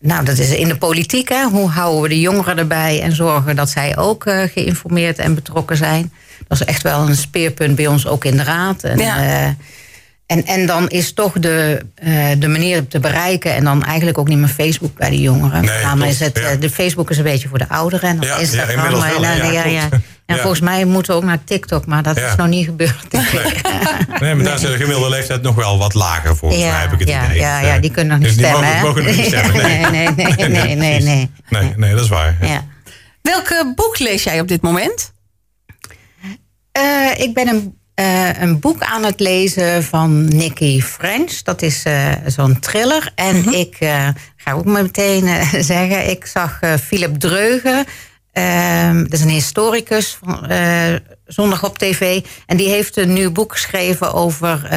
nou, 0.00 0.24
dat 0.24 0.38
is 0.38 0.50
in 0.50 0.68
de 0.68 0.76
politiek. 0.76 1.28
Hè? 1.28 1.44
Hoe 1.44 1.68
houden 1.68 2.02
we 2.02 2.08
de 2.08 2.20
jongeren 2.20 2.58
erbij 2.58 3.00
en 3.02 3.14
zorgen 3.14 3.56
dat 3.56 3.70
zij 3.70 3.96
ook 3.96 4.26
uh, 4.26 4.42
geïnformeerd 4.52 5.18
en 5.18 5.34
betrokken 5.34 5.76
zijn? 5.76 6.12
Dat 6.48 6.60
is 6.60 6.66
echt 6.66 6.82
wel 6.82 7.08
een 7.08 7.16
speerpunt 7.16 7.76
bij 7.76 7.86
ons 7.86 8.06
ook 8.06 8.24
in 8.24 8.36
de 8.36 8.42
raad. 8.42 8.82
En, 8.82 8.98
ja. 8.98 9.22
uh, 9.22 9.46
en, 10.26 10.46
en 10.46 10.66
dan 10.66 10.88
is 10.88 11.12
toch 11.12 11.32
de, 11.32 11.80
uh, 12.04 12.28
de 12.38 12.48
manier 12.48 12.88
te 12.88 13.00
bereiken 13.00 13.54
en 13.54 13.64
dan 13.64 13.84
eigenlijk 13.84 14.18
ook 14.18 14.28
niet 14.28 14.38
meer 14.38 14.48
Facebook 14.48 14.96
bij 14.96 15.10
de 15.10 15.20
jongeren. 15.20 15.64
Nee, 15.64 15.82
nou, 15.82 16.06
is 16.06 16.20
het, 16.20 16.38
ja. 16.38 16.54
De 16.54 16.70
Facebook 16.70 17.10
is 17.10 17.16
een 17.16 17.22
beetje 17.22 17.48
voor 17.48 17.58
de 17.58 17.68
ouderen 17.68 18.08
en 18.08 18.20
ja, 18.20 18.36
Instagram. 18.36 18.84
Ja, 18.84 18.90
wel, 18.90 19.22
ja, 19.22 19.52
ja, 19.52 19.64
ja. 19.64 19.88
En 20.30 20.38
volgens 20.38 20.60
mij 20.60 20.84
moeten 20.84 21.12
we 21.12 21.18
ook 21.20 21.26
naar 21.26 21.44
TikTok, 21.44 21.86
maar 21.86 22.02
dat 22.02 22.16
is 22.16 22.36
nog 22.36 22.46
niet 22.46 22.64
gebeurd. 22.64 23.12
Nee. 23.12 23.24
nee, 24.20 24.34
maar 24.34 24.44
daar 24.44 24.54
is 24.54 24.60
de 24.60 24.76
gemiddelde 24.76 25.08
leeftijd 25.08 25.42
nog 25.42 25.54
wel 25.54 25.78
wat 25.78 25.94
lager 25.94 26.36
volgens 26.36 26.62
mij, 26.62 26.80
heb 26.80 26.92
ik 26.92 26.98
het 26.98 27.08
ja, 27.08 27.24
idee. 27.24 27.38
Ja, 27.38 27.60
ja, 27.60 27.78
die 27.78 27.90
kunnen 27.90 28.20
nog 28.20 28.28
niet 28.28 28.38
dus 28.38 28.46
stemmen. 28.46 28.72
Die 28.72 28.80
mogen, 28.80 28.86
mogen 28.86 29.04
nog 29.04 29.16
niet 29.16 29.26
stemmen. 29.26 29.62
Nee, 29.62 29.86
nee, 29.86 30.08
nee, 30.08 30.48
nee, 30.48 30.48
nee, 30.48 30.74
nee, 30.84 31.00
nee. 31.00 31.30
Nee, 31.48 31.72
nee 31.76 31.94
dat 31.94 32.04
is 32.04 32.08
waar. 32.08 32.36
Ja. 32.40 32.64
Welke 33.22 33.72
boek 33.76 33.98
lees 33.98 34.22
jij 34.22 34.40
op 34.40 34.48
dit 34.48 34.62
moment? 34.62 35.12
Uh, 36.78 37.18
ik 37.18 37.34
ben 37.34 37.48
een 37.48 37.78
uh, 38.00 38.40
een 38.40 38.60
boek 38.60 38.82
aan 38.82 39.04
het 39.04 39.20
lezen 39.20 39.84
van 39.84 40.24
Nicky 40.24 40.80
French. 40.80 41.42
Dat 41.42 41.62
is 41.62 41.84
uh, 41.86 42.12
zo'n 42.26 42.58
thriller. 42.58 43.12
En 43.14 43.42
-hmm. 43.42 43.52
ik 43.52 43.76
uh, 43.80 44.08
ga 44.36 44.52
ook 44.52 44.64
meteen 44.64 45.28
zeggen, 45.72 46.10
ik 46.10 46.26
zag 46.26 46.60
Philip 46.82 47.14
Dreugen. 47.14 47.84
Dat 49.02 49.12
is 49.12 49.20
een 49.20 49.28
historicus 49.28 50.18
van 50.22 50.50
zondag 51.26 51.64
op 51.64 51.78
tv. 51.78 52.20
En 52.46 52.56
die 52.56 52.68
heeft 52.68 52.96
een 52.96 53.12
nieuw 53.12 53.32
boek 53.32 53.52
geschreven 53.52 54.12
over 54.12 54.68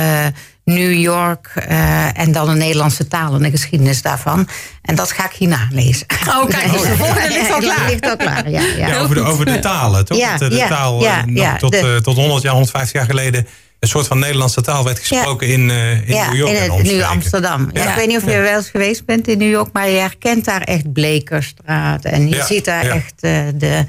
New 0.63 0.93
York 0.93 1.51
uh, 1.69 2.19
en 2.19 2.31
dan 2.31 2.47
de 2.47 2.53
Nederlandse 2.53 3.07
taal 3.07 3.33
en 3.35 3.41
de 3.41 3.49
geschiedenis 3.49 4.01
daarvan. 4.01 4.47
En 4.81 4.95
dat 4.95 5.11
ga 5.11 5.25
ik 5.25 5.31
hierna 5.31 5.67
lezen. 5.71 6.07
Oh, 6.27 6.45
kijk, 6.45 6.71
dus 6.71 6.81
de 6.81 6.95
volgende 7.03 7.27
ligt 7.27 7.51
al 7.51 7.59
klaar. 7.59 7.89
ligt 7.89 8.09
al 8.09 8.17
klaar, 8.17 8.49
ja. 8.49 8.61
ja. 8.61 8.87
ja 8.87 8.99
over, 8.99 9.15
de, 9.15 9.21
over 9.21 9.45
de 9.45 9.59
talen, 9.59 10.05
toch? 10.05 10.17
Ja, 10.17 10.37
de, 10.37 10.47
de 10.47 10.65
taal 10.69 11.01
ja, 11.01 11.25
uh, 11.27 11.35
ja, 11.35 11.55
tot, 11.55 11.71
de, 11.71 11.93
uh, 11.95 11.95
tot 11.95 12.15
100 12.15 12.41
jaar, 12.41 12.53
150 12.53 12.93
jaar 12.93 13.05
geleden... 13.05 13.47
een 13.83 13.89
soort 13.89 14.07
van 14.07 14.19
Nederlandse 14.19 14.61
taal 14.61 14.83
werd 14.83 14.99
gesproken 14.99 15.47
in, 15.47 15.69
in 15.69 16.03
New 16.05 16.35
York 16.35 16.51
in 16.51 16.71
het, 16.71 16.83
nu 16.83 17.01
Amsterdam. 17.01 17.69
Ja, 17.73 17.89
ik 17.89 17.95
weet 17.95 18.07
niet 18.07 18.17
of 18.17 18.25
je 18.25 18.39
wel 18.39 18.55
eens 18.55 18.69
geweest 18.69 19.05
bent 19.05 19.27
in 19.27 19.37
New 19.37 19.49
York... 19.49 19.69
maar 19.73 19.89
je 19.89 19.97
herkent 19.99 20.45
daar 20.45 20.61
echt 20.61 20.93
Blekerstraat. 20.93 22.05
En 22.05 22.29
je 22.29 22.43
ziet 22.43 22.65
daar 22.65 22.85
echt 22.85 23.13
de... 23.21 23.85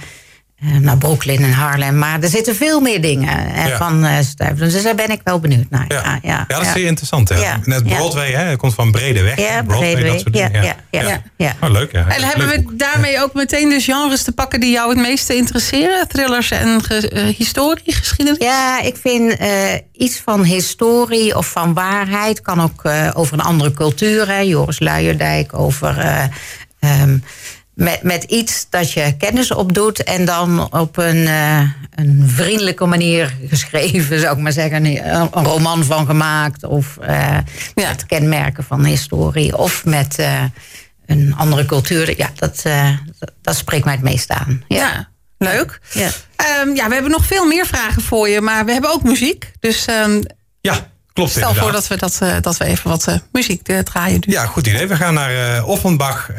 uh, 0.62 0.76
naar 0.76 0.96
Brooklyn 0.98 1.42
en 1.42 1.52
Harlem. 1.52 1.98
Maar 1.98 2.20
er 2.20 2.28
zitten 2.28 2.56
veel 2.56 2.80
meer 2.80 3.00
dingen 3.00 3.46
uh, 3.48 3.76
van 3.76 4.04
uh, 4.04 4.18
Dus 4.54 4.82
daar 4.82 4.94
ben 4.94 5.10
ik 5.10 5.20
wel 5.24 5.38
benieuwd 5.40 5.70
naar. 5.70 5.84
Ja, 5.88 6.02
ja, 6.02 6.18
ja, 6.22 6.44
ja 6.48 6.56
dat 6.56 6.66
is 6.66 6.72
zeer 6.72 6.86
interessant. 6.86 7.28
Hè? 7.28 7.40
Ja. 7.40 7.60
Net 7.64 7.84
Broadway, 7.84 8.30
hè? 8.30 8.44
Het 8.44 8.58
komt 8.58 8.74
van 8.74 8.92
Bredeweg. 8.92 9.40
Ja, 9.40 9.62
Broadway, 9.62 10.02
dat 10.04 10.20
soort 10.20 10.32
dingen. 10.32 10.62
Ja, 10.62 10.76
ja, 10.90 11.22
ja. 11.36 11.56
Oh, 11.60 11.70
leuk, 11.70 11.92
ja. 11.92 12.06
En 12.08 12.22
hebben 12.22 12.48
we 12.48 12.76
daarmee 12.76 13.22
ook 13.22 13.34
meteen 13.34 13.68
de 13.68 13.80
genres 13.80 14.22
te 14.22 14.32
pakken 14.32 14.60
die 14.60 14.70
jou 14.70 14.88
het 14.88 14.98
meeste 14.98 15.36
interesseren? 15.36 16.08
Thrillers 16.08 16.50
en 16.50 16.80
historie, 17.36 17.94
geschiedenis? 17.94 18.40
Ja, 18.44 18.80
ik 18.80 18.96
vind 18.96 19.36
iets 19.92 20.20
van 20.24 20.44
historie 20.44 21.36
of 21.36 21.46
van 21.46 21.74
waarheid... 21.74 22.40
kan 22.40 22.60
ook 22.60 22.82
over 23.12 23.32
een 23.32 23.44
andere 23.44 23.72
cultuur. 23.72 24.28
Hè? 24.28 24.38
Joris 24.38 24.78
Luijendijk, 24.78 25.58
over... 25.58 26.04
Um, 27.02 27.24
met, 27.74 28.02
met 28.02 28.24
iets 28.24 28.66
dat 28.70 28.92
je 28.92 29.16
kennis 29.18 29.50
opdoet 29.50 30.02
en 30.02 30.24
dan 30.24 30.72
op 30.72 30.96
een, 30.96 31.16
uh, 31.16 31.60
een 31.94 32.22
vriendelijke 32.26 32.86
manier 32.86 33.36
geschreven, 33.48 34.20
zou 34.20 34.36
ik 34.36 34.42
maar 34.42 34.52
zeggen. 34.52 34.84
Een, 34.84 35.28
roman 35.32 35.84
van 35.84 36.06
gemaakt 36.06 36.64
of 36.64 36.98
uh, 37.00 37.38
met 37.74 38.06
kenmerken 38.06 38.64
van 38.64 38.84
historie 38.84 39.58
of 39.58 39.84
met 39.84 40.18
uh, 40.18 40.42
een 41.06 41.34
andere 41.36 41.64
cultuur. 41.66 42.18
Ja, 42.18 42.30
dat, 42.34 42.62
dat, 43.18 43.32
dat, 43.42 43.56
spreekt 43.56 43.84
mij 43.84 43.94
het 43.94 44.02
meest 44.02 44.30
aan. 44.30 44.64
Ja, 44.68 44.76
ja 44.76 45.08
leuk. 45.38 45.80
Ja. 45.92 46.10
Um, 46.62 46.74
ja, 46.74 46.88
we 46.88 46.94
hebben 46.94 47.10
nog 47.10 47.24
veel 47.24 47.46
meer 47.46 47.66
vragen 47.66 48.02
voor 48.02 48.28
je, 48.28 48.40
maar 48.40 48.64
we 48.64 48.72
hebben 48.72 48.92
ook 48.92 49.02
muziek. 49.02 49.52
Dus 49.60 49.86
um, 49.88 50.22
ja. 50.60 50.92
Klopt, 51.14 51.30
Stel 51.30 51.48
inderdaad. 51.48 51.72
voor 51.72 51.72
dat 51.72 51.86
we, 51.86 51.96
dat, 51.96 52.18
uh, 52.22 52.36
dat 52.40 52.56
we 52.56 52.64
even 52.64 52.90
wat 52.90 53.08
uh, 53.08 53.14
muziek 53.32 53.68
uh, 53.68 53.78
draaien. 53.78 54.20
Dus. 54.20 54.34
Ja, 54.34 54.46
goed 54.46 54.66
idee. 54.66 54.86
We 54.86 54.96
gaan 54.96 55.14
naar 55.14 55.56
uh, 55.56 55.68
Offenbach. 55.68 56.30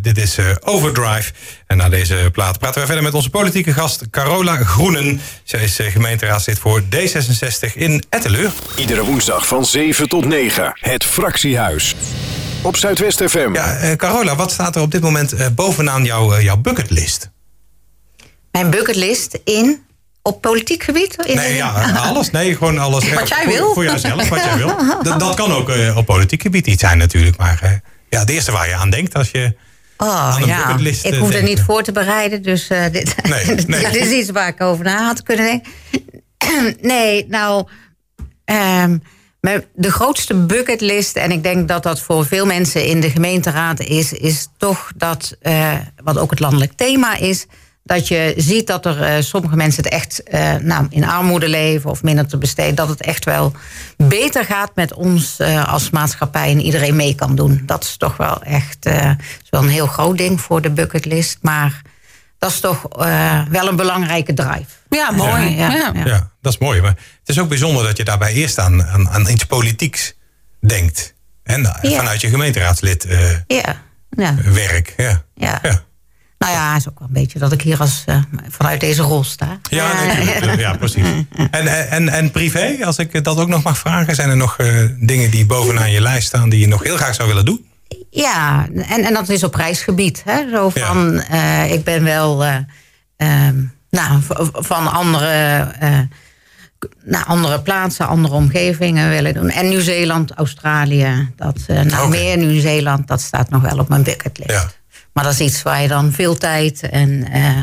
dit 0.00 0.18
is 0.18 0.38
Overdrive. 0.60 1.32
En 1.66 1.76
na 1.76 1.88
deze 1.88 2.28
plaat 2.32 2.58
praten 2.58 2.80
we 2.80 2.86
verder 2.86 3.04
met 3.04 3.14
onze 3.14 3.30
politieke 3.30 3.72
gast 3.72 4.10
Carola 4.10 4.56
Groenen. 4.56 5.20
Zij 5.42 5.62
is 5.62 5.78
gemeenteraadslid 5.82 6.58
voor 6.58 6.82
D66 6.82 7.74
in 7.74 8.04
Etteleur. 8.08 8.52
Iedere 8.76 9.04
woensdag 9.04 9.46
van 9.46 9.64
7 9.64 10.08
tot 10.08 10.24
9. 10.24 10.72
Het 10.74 11.04
Fractiehuis. 11.04 11.94
Op 12.62 12.76
Zuidwest 12.76 13.22
FM. 13.22 13.50
Ja, 13.52 13.96
Carola, 13.96 14.36
wat 14.36 14.52
staat 14.52 14.76
er 14.76 14.82
op 14.82 14.90
dit 14.90 15.00
moment 15.00 15.54
bovenaan 15.54 16.04
jouw, 16.04 16.40
jouw 16.40 16.56
bucketlist? 16.56 17.30
Mijn 18.50 18.70
bucketlist 18.70 19.38
in 19.44 19.82
op 20.26 20.40
politiek 20.40 20.82
gebied? 20.82 21.16
nee, 21.34 21.54
ja, 21.54 21.92
alles. 21.96 22.30
Nee, 22.30 22.56
gewoon 22.56 22.78
alles. 22.78 23.12
Wat 23.12 23.28
jij 23.28 23.46
wil. 23.46 23.74
Voor, 23.74 23.84
jouzelf, 23.84 24.28
wat 24.28 24.44
jij 24.44 24.56
wil. 24.56 24.76
Dat, 25.02 25.20
dat 25.20 25.34
kan 25.34 25.52
ook 25.52 25.68
uh, 25.68 25.96
op 25.96 26.06
politiek 26.06 26.42
gebied 26.42 26.66
iets 26.66 26.80
zijn 26.80 26.98
natuurlijk. 26.98 27.36
Maar 27.36 27.60
uh, 27.64 27.70
ja, 28.08 28.18
het 28.20 28.30
eerste 28.30 28.52
waar 28.52 28.68
je 28.68 28.74
aan 28.74 28.90
denkt 28.90 29.14
als 29.14 29.30
je 29.30 29.56
oh, 29.96 30.36
ja. 30.46 30.76
Ik 31.02 31.14
hoef 31.14 31.34
er 31.34 31.42
niet 31.42 31.60
voor 31.60 31.82
te 31.82 31.92
bereiden. 31.92 32.42
Dus 32.42 32.70
uh, 32.70 32.84
dit, 32.92 33.14
nee, 33.22 33.44
nee. 33.66 33.90
dit 33.90 33.94
is 33.94 34.10
iets 34.10 34.30
waar 34.30 34.48
ik 34.48 34.60
over 34.60 34.84
na 34.84 35.04
had 35.04 35.22
kunnen 35.22 35.46
denken. 35.46 36.76
nee, 36.90 37.26
nou... 37.28 37.68
Um, 38.44 39.02
de 39.74 39.92
grootste 39.92 40.34
bucketlist, 40.34 41.16
en 41.16 41.30
ik 41.30 41.42
denk 41.42 41.68
dat 41.68 41.82
dat 41.82 42.00
voor 42.00 42.26
veel 42.26 42.46
mensen 42.46 42.86
in 42.86 43.00
de 43.00 43.10
gemeenteraad 43.10 43.80
is, 43.80 44.12
is 44.12 44.48
toch 44.58 44.92
dat, 44.96 45.36
wat 46.04 46.18
ook 46.18 46.30
het 46.30 46.40
landelijk 46.40 46.72
thema 46.72 47.16
is, 47.16 47.46
dat 47.84 48.08
je 48.08 48.34
ziet 48.36 48.66
dat 48.66 48.86
er 48.86 49.00
uh, 49.00 49.22
sommige 49.22 49.56
mensen 49.56 49.82
het 49.82 49.92
echt 49.92 50.22
uh, 50.32 50.54
nou, 50.54 50.86
in 50.90 51.04
armoede 51.04 51.48
leven 51.48 51.90
of 51.90 52.02
minder 52.02 52.26
te 52.26 52.38
besteden. 52.38 52.74
Dat 52.74 52.88
het 52.88 53.00
echt 53.00 53.24
wel 53.24 53.52
beter 53.96 54.44
gaat 54.44 54.70
met 54.74 54.94
ons 54.94 55.40
uh, 55.40 55.72
als 55.72 55.90
maatschappij 55.90 56.50
en 56.50 56.60
iedereen 56.60 56.96
mee 56.96 57.14
kan 57.14 57.36
doen. 57.36 57.62
Dat 57.66 57.84
is 57.84 57.96
toch 57.96 58.16
wel 58.16 58.42
echt 58.42 58.86
is 58.86 59.50
wel 59.50 59.62
een 59.62 59.68
heel 59.68 59.86
groot 59.86 60.18
ding 60.18 60.40
voor 60.40 60.62
de 60.62 60.70
bucketlist. 60.70 61.38
Maar 61.40 61.82
dat 62.38 62.50
is 62.50 62.60
toch 62.60 62.86
wel 63.50 63.68
een 63.68 63.76
belangrijke 63.76 64.34
drive. 64.34 64.70
Ja, 64.88 65.10
mooi. 65.10 65.56
Ja, 65.56 65.72
ja, 65.72 65.92
ja. 65.94 66.04
ja, 66.04 66.30
dat 66.40 66.52
is 66.52 66.58
mooi. 66.58 66.80
Maar 66.80 66.96
het 67.18 67.28
is 67.28 67.38
ook 67.38 67.48
bijzonder 67.48 67.84
dat 67.84 67.96
je 67.96 68.04
daarbij 68.04 68.32
eerst 68.32 68.58
aan, 68.58 68.84
aan, 68.84 69.08
aan 69.08 69.28
iets 69.28 69.44
politieks 69.44 70.14
denkt. 70.60 71.14
En 71.42 71.76
vanuit 71.82 72.20
je 72.20 72.28
gemeenteraadslid 72.28 73.06
ja. 73.46 73.76
werk. 74.52 74.94
Ja. 74.96 75.22
ja. 75.34 75.82
Nou 76.44 76.56
ja, 76.56 76.76
is 76.76 76.88
ook 76.88 76.98
wel 76.98 77.08
een 77.08 77.14
beetje 77.14 77.38
dat 77.38 77.52
ik 77.52 77.62
hier 77.62 77.78
als, 77.80 78.04
uh, 78.08 78.16
vanuit 78.48 78.80
deze 78.80 79.02
rol 79.02 79.24
sta. 79.24 79.58
Ja, 79.70 80.04
nee, 80.04 80.56
ja 80.56 80.76
precies. 80.76 81.06
En, 81.50 81.90
en, 81.90 82.08
en 82.08 82.30
privé, 82.30 82.76
als 82.84 82.98
ik 82.98 83.24
dat 83.24 83.38
ook 83.38 83.48
nog 83.48 83.62
mag 83.62 83.78
vragen, 83.78 84.14
zijn 84.14 84.30
er 84.30 84.36
nog 84.36 84.58
uh, 84.58 84.88
dingen 84.98 85.30
die 85.30 85.46
bovenaan 85.46 85.90
je 85.90 86.00
lijst 86.00 86.26
staan 86.26 86.48
die 86.48 86.60
je 86.60 86.66
nog 86.66 86.82
heel 86.82 86.96
graag 86.96 87.14
zou 87.14 87.28
willen 87.28 87.44
doen? 87.44 87.66
Ja, 88.10 88.66
en, 88.88 89.04
en 89.04 89.14
dat 89.14 89.28
is 89.28 89.44
op 89.44 89.54
reisgebied. 89.54 90.22
Hè? 90.24 90.50
Zo 90.50 90.68
van, 90.68 91.22
ja. 91.28 91.64
uh, 91.64 91.72
ik 91.72 91.84
ben 91.84 92.04
wel 92.04 92.44
um, 93.16 93.72
nou, 93.90 94.20
van 94.52 94.92
andere, 94.92 95.66
naar 97.04 97.24
andere 97.24 97.60
plaatsen, 97.60 98.06
andere 98.06 98.34
omgevingen 98.34 99.08
willen 99.08 99.34
doen. 99.34 99.50
En 99.50 99.68
Nieuw-Zeeland, 99.68 100.32
Australië, 100.32 101.32
dat, 101.36 101.58
nou, 101.66 101.86
okay. 101.86 102.08
meer 102.08 102.36
Nieuw-Zeeland, 102.36 103.08
dat 103.08 103.20
staat 103.20 103.50
nog 103.50 103.62
wel 103.62 103.78
op 103.78 103.88
mijn 103.88 104.02
bucketlist. 104.02 104.50
Ja. 104.50 104.70
Maar 105.14 105.24
dat 105.24 105.32
is 105.32 105.40
iets 105.40 105.62
waar 105.62 105.82
je 105.82 105.88
dan 105.88 106.12
veel 106.12 106.36
tijd 106.36 106.80
en. 106.82 107.26
Uh, 107.34 107.58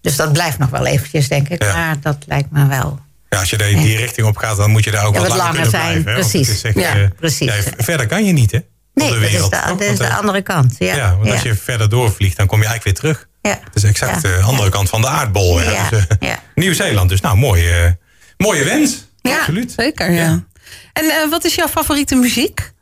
dus 0.00 0.16
dat 0.16 0.32
blijft 0.32 0.58
nog 0.58 0.70
wel 0.70 0.86
eventjes, 0.86 1.28
denk 1.28 1.48
ik. 1.48 1.62
Ja. 1.62 1.72
Maar 1.72 1.96
dat 2.00 2.16
lijkt 2.26 2.50
me 2.50 2.66
wel. 2.66 3.00
Ja, 3.28 3.38
als 3.38 3.50
je 3.50 3.56
die, 3.58 3.76
die 3.76 3.96
richting 3.96 4.26
op 4.26 4.36
gaat, 4.36 4.56
dan 4.56 4.70
moet 4.70 4.84
je 4.84 4.90
daar 4.90 5.06
ook 5.06 5.14
ja, 5.14 5.20
wat, 5.20 5.28
wat 5.28 5.36
langer, 5.36 5.54
langer 5.54 5.70
zijn. 5.70 6.02
Blijven, 6.02 6.30
precies. 6.30 6.62
Echt, 6.62 6.74
ja, 6.74 6.96
uh, 6.96 7.06
precies. 7.16 7.52
verder 7.76 8.06
kan 8.06 8.24
je 8.24 8.32
niet, 8.32 8.50
hè? 8.50 8.58
Nee, 8.94 9.12
de 9.12 9.18
wereld, 9.18 9.50
dat 9.50 9.60
is 9.64 9.70
de, 9.70 9.76
dat 9.78 9.90
is 9.90 9.98
de 9.98 10.14
andere 10.14 10.42
kant. 10.42 10.74
Ja, 10.78 10.94
ja 10.94 11.16
want 11.16 11.30
als 11.30 11.42
je 11.42 11.54
verder 11.54 11.88
doorvliegt, 11.88 12.36
dan 12.36 12.46
kom 12.46 12.60
je 12.60 12.66
eigenlijk 12.66 13.00
weer 13.00 13.12
terug. 13.12 13.28
Ja. 13.42 13.60
Dat 13.64 13.74
is 13.74 13.84
exact 13.84 14.22
de 14.22 14.40
andere 14.42 14.70
kant 14.70 14.88
van 14.88 15.00
de 15.00 15.08
aardbol. 15.08 15.62
Ja. 15.62 15.88
Dus, 15.88 16.06
uh, 16.20 16.32
Nieuw-Zeeland, 16.54 17.08
dus 17.08 17.20
nou, 17.20 17.36
mooie, 17.36 17.98
mooie 18.36 18.64
wens. 18.64 19.06
Ja, 19.20 19.38
Absoluut. 19.38 19.72
zeker. 19.76 20.10
Ja. 20.10 20.44
En 20.92 21.30
wat 21.30 21.44
is 21.44 21.54
jouw 21.54 21.68
favoriete 21.68 22.14
muziek? 22.14 22.72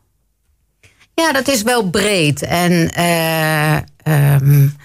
Ja, 1.22 1.32
dat 1.32 1.48
is 1.48 1.62
wel 1.62 1.90
breed. 1.90 2.42
En, 2.42 2.72
uh, 2.98 3.76
um, 4.34 4.76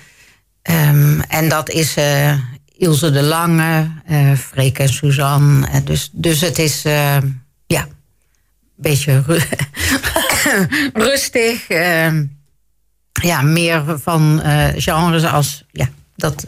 um, 0.64 1.22
en 1.22 1.50
dat 1.50 1.70
is 1.70 1.98
uh, 1.98 2.34
Ilse 2.78 3.12
de 3.12 3.22
Lange, 3.22 3.92
uh, 4.10 4.34
Freek 4.34 4.80
en 4.80 4.90
Suzanne. 4.90 5.84
dus, 5.84 6.10
dus 6.12 6.42
het 6.42 6.60
is 6.60 6.82
ja, 6.82 7.22
een 7.68 7.92
beetje 8.76 9.24
ru 9.26 9.40
rustig. 11.10 11.68
Ehm, 11.68 12.26
ja, 13.12 13.42
meer 13.42 14.00
van 14.00 14.42
genres 14.76 15.24
als 15.24 15.66
ja, 15.72 15.90
dat. 16.16 16.46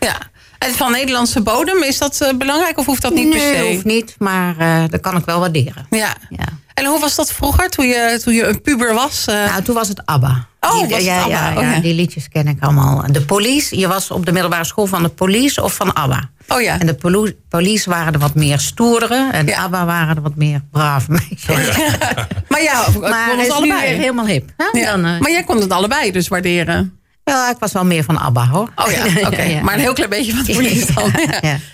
ja. 0.00 0.32
Van 0.72 0.92
Nederlandse 0.92 1.40
bodem, 1.40 1.82
is 1.82 1.98
dat 1.98 2.32
belangrijk 2.38 2.78
of 2.78 2.86
hoeft 2.86 3.02
dat 3.02 3.14
niet 3.14 3.28
nee, 3.28 3.52
per 3.52 3.64
se? 3.64 3.72
hoeft 3.72 3.84
niet, 3.84 4.14
maar 4.18 4.54
dat 4.90 5.00
kan 5.00 5.16
ik 5.16 5.24
wel 5.24 5.40
waarderen. 5.40 5.86
Ja. 5.90 6.14
ja. 6.30 6.46
En 6.74 6.84
hoe 6.84 7.00
was 7.00 7.14
dat 7.14 7.32
vroeger, 7.32 7.70
toen 7.70 7.86
je, 7.86 8.20
toen 8.24 8.34
je 8.34 8.46
een 8.46 8.60
puber 8.60 8.94
was? 8.94 9.24
Uh... 9.28 9.34
Nou, 9.34 9.62
toen 9.62 9.74
was 9.74 9.88
het 9.88 10.06
ABBA. 10.06 10.46
Oh, 10.60 10.80
die, 10.80 10.88
was 10.88 11.04
ja, 11.04 11.22
ABBA. 11.22 11.60
Ja, 11.60 11.72
ja, 11.72 11.80
die 11.80 11.94
liedjes 11.94 12.28
ken 12.28 12.46
ik 12.46 12.62
allemaal. 12.62 13.04
De 13.12 13.20
police, 13.20 13.78
je 13.78 13.88
was 13.88 14.10
op 14.10 14.26
de 14.26 14.32
middelbare 14.32 14.64
school 14.64 14.86
van 14.86 15.02
de 15.02 15.08
police 15.08 15.62
of 15.62 15.74
van 15.74 15.94
ABBA. 15.94 16.30
Oh 16.48 16.60
ja. 16.60 16.78
En 16.80 16.86
de 16.86 17.34
police 17.48 17.90
waren 17.90 18.12
er 18.12 18.18
wat 18.18 18.34
meer 18.34 18.58
stoerdere. 18.58 19.28
En 19.32 19.46
ja. 19.46 19.62
ABBA 19.62 19.84
waren 19.84 20.16
er 20.16 20.22
wat 20.22 20.36
meer 20.36 20.60
brave 20.70 21.10
meisjes. 21.12 21.76
Oh, 22.14 22.48
maar 22.48 22.62
ja, 22.62 22.84
maar 23.00 23.30
het 23.30 23.46
is 23.46 23.50
allebei. 23.52 23.90
nu 23.90 24.00
helemaal 24.00 24.26
hip. 24.26 24.50
Ja. 24.72 24.90
Dan, 24.90 25.06
uh... 25.06 25.20
Maar 25.20 25.30
jij 25.30 25.44
kon 25.44 25.60
het 25.60 25.70
allebei 25.70 26.10
dus 26.10 26.28
waarderen? 26.28 26.98
Ja, 27.24 27.50
ik 27.50 27.56
was 27.58 27.72
wel 27.72 27.84
meer 27.84 28.04
van 28.04 28.18
ABBA 28.18 28.46
hoor. 28.46 28.72
Oh 28.76 28.90
ja, 28.90 29.06
oké. 29.06 29.26
Okay. 29.26 29.60
Maar 29.60 29.74
een 29.74 29.80
heel 29.80 29.92
klein 29.92 30.10
beetje 30.10 30.32
van 30.34 30.44
de 30.44 30.52
police 30.52 30.92
dan. 30.92 31.12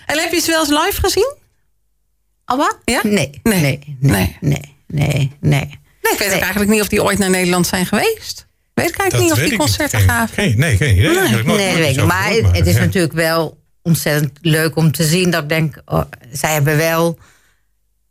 En 0.07 0.19
heb 0.19 0.33
je 0.33 0.40
ze 0.40 0.50
wel 0.50 0.61
eens 0.61 0.85
live 0.85 1.00
gezien? 1.00 1.35
ABBA? 2.45 2.73
Ja? 2.85 3.00
Nee. 3.02 3.40
Nee. 3.42 3.61
Nee. 3.61 3.97
nee. 4.00 4.38
nee 4.40 4.78
nee, 4.90 5.33
nee. 5.40 5.78
Nee, 6.02 6.12
ik 6.12 6.19
weet 6.19 6.28
nee. 6.28 6.40
eigenlijk 6.40 6.71
niet 6.71 6.80
of 6.80 6.88
die 6.88 7.02
ooit 7.02 7.19
naar 7.19 7.30
Nederland 7.30 7.66
zijn 7.66 7.87
geweest. 7.87 8.47
Weet 8.75 8.88
ik 8.88 8.97
eigenlijk 8.97 9.11
dat 9.11 9.21
niet 9.21 9.45
of 9.45 9.49
die 9.49 9.59
concerten 9.59 10.00
gaven. 10.00 10.35
Geen, 10.35 10.59
nee, 10.59 10.76
geen 10.76 10.97
idee. 10.97 11.14
Nee, 11.14 11.30
nooit, 11.30 11.47
nee 11.47 11.76
weet 11.76 11.97
ik. 11.97 12.04
Maar, 12.04 12.07
maar 12.42 12.54
het 12.54 12.66
is 12.66 12.75
ja. 12.75 12.80
natuurlijk 12.80 13.12
wel 13.12 13.59
ontzettend 13.83 14.38
leuk 14.40 14.76
om 14.76 14.92
te 14.92 15.04
zien 15.04 15.30
dat 15.30 15.42
ik 15.42 15.49
denk, 15.49 15.83
oh, 15.85 16.02
zij 16.33 16.52
hebben 16.52 16.76
wel, 16.76 17.19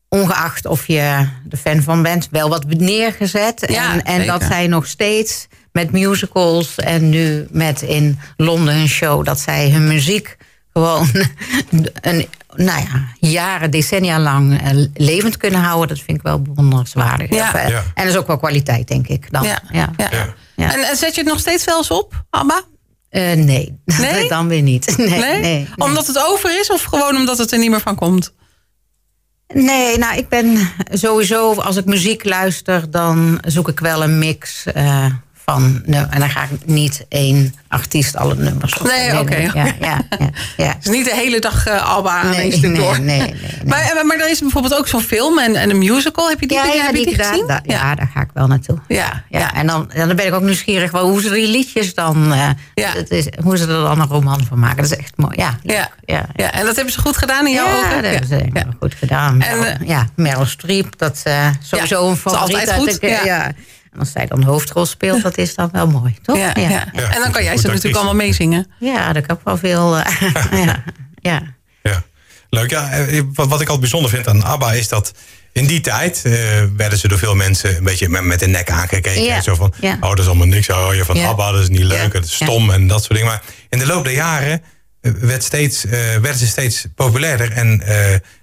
ongeacht 0.10 0.66
of 0.66 0.88
je 0.88 1.28
er 1.50 1.58
fan 1.58 1.82
van 1.82 2.02
bent, 2.02 2.28
wel 2.32 2.50
wat 2.50 2.66
neergezet. 2.66 3.66
Ja, 3.68 3.94
en 3.94 4.04
en 4.04 4.28
dat 4.28 4.44
zij 4.44 4.68
nog 4.68 4.88
steeds 4.88 5.48
met 5.72 5.92
musicals 5.92 6.76
en 6.76 7.10
nu 7.10 7.48
met 7.52 7.82
in 7.82 8.20
Londen 8.38 8.76
een 8.76 8.88
show, 8.88 9.26
dat 9.26 9.40
zij 9.40 9.70
hun 9.70 9.88
muziek 9.88 10.38
gewoon 10.74 11.08
een, 12.02 12.28
nou 12.56 12.82
ja, 12.82 13.08
jaren, 13.20 13.72
decennia 13.72 14.20
lang 14.20 14.74
uh, 14.74 14.86
levend 14.94 15.38
kunnen 15.38 15.60
houden. 15.60 15.88
Dat 15.88 16.06
vind 16.06 16.18
ik 16.18 16.24
wel 16.24 16.42
bewonderenswaardig. 16.42 17.30
Ja. 17.30 17.54
En 17.54 17.84
dat 17.96 18.06
is 18.06 18.18
ook 18.18 18.28
wel 18.28 18.38
kwaliteit, 18.38 18.88
denk 18.88 19.08
ik. 19.08 19.32
Dan. 19.32 19.44
Ja. 19.44 19.62
Ja. 19.72 19.90
ja. 20.56 20.74
En, 20.74 20.84
en 20.84 20.96
zet 20.96 21.16
je 21.16 21.22
het 21.22 21.30
nog 21.30 21.40
steeds 21.40 21.64
wel 21.64 21.78
eens 21.78 21.92
op, 21.92 22.24
Abba? 22.30 22.64
Uh, 23.12 23.34
nee. 23.34 23.80
nee, 24.00 24.28
dan 24.28 24.48
weer 24.48 24.62
niet. 24.62 24.94
Nee, 24.98 25.20
nee? 25.20 25.40
nee, 25.40 25.68
Omdat 25.76 26.08
het 26.08 26.26
over 26.28 26.60
is 26.60 26.70
of 26.70 26.84
gewoon 26.84 27.16
omdat 27.16 27.38
het 27.38 27.52
er 27.52 27.60
niet 27.60 27.70
meer 27.70 27.82
van 27.82 27.96
komt? 27.96 28.34
Nee, 29.54 29.98
nou, 29.98 30.18
ik 30.18 30.30
ben 30.30 30.70
sowieso, 30.92 31.54
als 31.54 31.76
ik 31.76 31.86
muziek 31.86 32.26
luister, 32.26 32.92
dan 32.92 33.40
zoek 33.46 33.68
ik 33.68 33.80
wel 33.80 34.04
een 34.04 34.20
mix 34.20 34.66
uh, 34.76 35.06
van. 35.52 35.82
En 35.86 36.20
dan 36.20 36.30
ga 36.30 36.44
ik 36.44 36.50
niet 36.66 37.06
één 37.10 37.56
artiest 37.68 38.16
alle 38.16 38.36
nummers 38.36 38.78
op. 38.78 38.88
Nee, 38.88 39.20
oké. 39.20 39.36
Ja, 39.36 39.52
ja, 39.54 39.74
ja, 39.80 40.02
ja. 40.58 40.76
Dus 40.82 40.94
niet 40.94 41.06
de 41.06 41.16
hele 41.16 41.40
dag 41.40 41.68
uh, 41.68 41.96
Alba 41.96 42.12
aan 42.12 42.30
nee, 42.30 42.60
door. 42.60 43.00
Nee, 43.00 43.20
nee, 43.20 43.20
nee, 43.30 43.36
Maar, 43.66 43.82
eh, 43.82 44.04
maar 44.04 44.18
er 44.18 44.30
is 44.30 44.40
bijvoorbeeld 44.40 44.78
ook 44.78 44.88
zo'n 44.88 45.02
film 45.02 45.40
en, 45.40 45.56
en 45.56 45.70
een 45.70 45.78
musical. 45.78 46.30
Heb 46.30 46.40
je 46.40 46.48
die, 46.48 46.58
ja, 46.58 46.66
ja, 46.66 46.86
heb 46.86 46.96
je 46.96 47.06
die, 47.06 47.16
gezien? 47.16 47.48
Da, 47.48 47.62
ja. 47.64 47.96
daar 47.96 48.10
ga 48.14 48.22
ik 48.22 48.30
wel 48.34 48.48
naartoe. 48.48 48.78
Ja, 48.88 49.24
ja. 49.30 49.54
En 49.54 49.68
dan, 49.68 49.92
dan 49.96 50.16
ben 50.16 50.26
ik 50.26 50.34
ook 50.34 50.42
nieuwsgierig 50.42 50.92
wel, 50.92 51.10
hoe 51.10 51.22
ze 51.22 51.30
die 51.30 51.48
liedjes 51.48 51.94
dan... 51.94 52.32
Uh, 52.32 52.50
ja. 52.74 52.92
het 52.92 53.12
is, 53.12 53.28
hoe 53.44 53.58
ze 53.58 53.64
er 53.64 53.84
dan 53.84 54.00
een 54.00 54.08
roman 54.08 54.46
van 54.46 54.60
maken. 54.60 54.78
Dat 54.78 54.92
is 54.92 54.98
echt 54.98 55.14
mooi. 55.16 55.34
Ja, 55.36 55.60
ja. 55.64 55.90
Ja. 56.06 56.26
ja. 56.36 56.52
En 56.52 56.66
dat 56.66 56.76
hebben 56.76 56.94
ze 56.94 57.00
goed 57.00 57.18
gedaan 57.18 57.48
in 57.48 57.54
jouw 57.54 57.68
ja, 57.68 57.78
ogen? 57.78 58.02
dat 58.02 58.12
hebben 58.12 58.28
ze 58.28 58.66
goed 58.80 58.94
gedaan. 58.94 59.42
En, 59.42 59.78
ja, 59.86 60.08
Meryl 60.16 60.46
Streep, 60.46 60.98
dat 60.98 61.24
uh, 61.28 61.48
sowieso 61.62 62.10
een 62.10 62.16
favoriet. 62.16 62.56
Dat 62.56 62.68
is 62.68 62.74
altijd 62.74 63.00
goed. 63.02 63.26
ja. 63.26 63.52
En 63.94 64.00
als 64.00 64.12
zij 64.12 64.26
dan 64.26 64.44
hoofdrol 64.44 64.86
speelt, 64.86 65.22
dat 65.22 65.38
is 65.38 65.56
dan 65.56 65.70
wel 65.72 65.88
mooi, 65.88 66.18
toch? 66.22 66.38
Ja, 66.38 66.52
ja. 66.56 66.70
ja. 66.70 67.14
En 67.14 67.22
dan 67.22 67.32
kan 67.32 67.44
jij 67.44 67.58
ze 67.58 67.68
natuurlijk 67.68 67.96
allemaal 67.96 68.16
meezingen. 68.16 68.72
Ja, 68.80 69.14
dat 69.14 69.26
kan 69.26 69.36
ook 69.36 69.44
wel 69.44 69.58
veel. 69.58 69.98
Uh, 69.98 70.06
ja, 70.66 70.84
ja. 71.16 71.42
ja. 71.82 72.04
Leuk. 72.50 72.70
Ja, 72.70 72.92
eh, 72.92 73.22
wat 73.34 73.46
ik 73.46 73.50
altijd 73.52 73.80
bijzonder 73.80 74.10
vind 74.10 74.28
aan 74.28 74.44
ABBA 74.44 74.74
is 74.74 74.88
dat 74.88 75.14
in 75.52 75.66
die 75.66 75.82
tijd 75.82 76.22
uh, 76.26 76.34
werden 76.76 77.00
ze 77.00 77.08
door 77.08 77.18
veel 77.18 77.36
mensen 77.36 77.78
een 77.78 77.84
beetje 77.84 78.10
met, 78.10 78.24
met 78.24 78.40
de 78.40 78.48
nek 78.48 78.72
aangekeken. 78.72 79.24
Ja. 79.24 79.42
Zo 79.42 79.56
van, 79.56 79.74
oh, 79.82 80.10
dat 80.10 80.20
is 80.20 80.26
allemaal 80.26 80.48
niks. 80.48 80.70
Oh, 80.70 80.96
je 80.96 81.06
van 81.06 81.20
ABBA, 81.20 81.52
dat 81.52 81.62
is 81.62 81.70
niet 81.70 81.84
leuk, 81.84 82.14
het 82.14 82.26
is 82.26 82.36
stom 82.36 82.72
en 82.72 82.88
dat 82.88 83.04
soort 83.04 83.14
dingen. 83.14 83.28
Maar 83.28 83.42
in 83.70 83.80
de 83.80 83.86
loop 83.86 84.04
der 84.04 84.14
jaren 84.14 84.62
werd 85.02 85.44
steeds, 85.44 85.86
uh, 85.86 85.92
werden 85.92 86.38
ze 86.38 86.48
steeds 86.48 86.86
populairder 86.96 87.52
en 87.52 87.84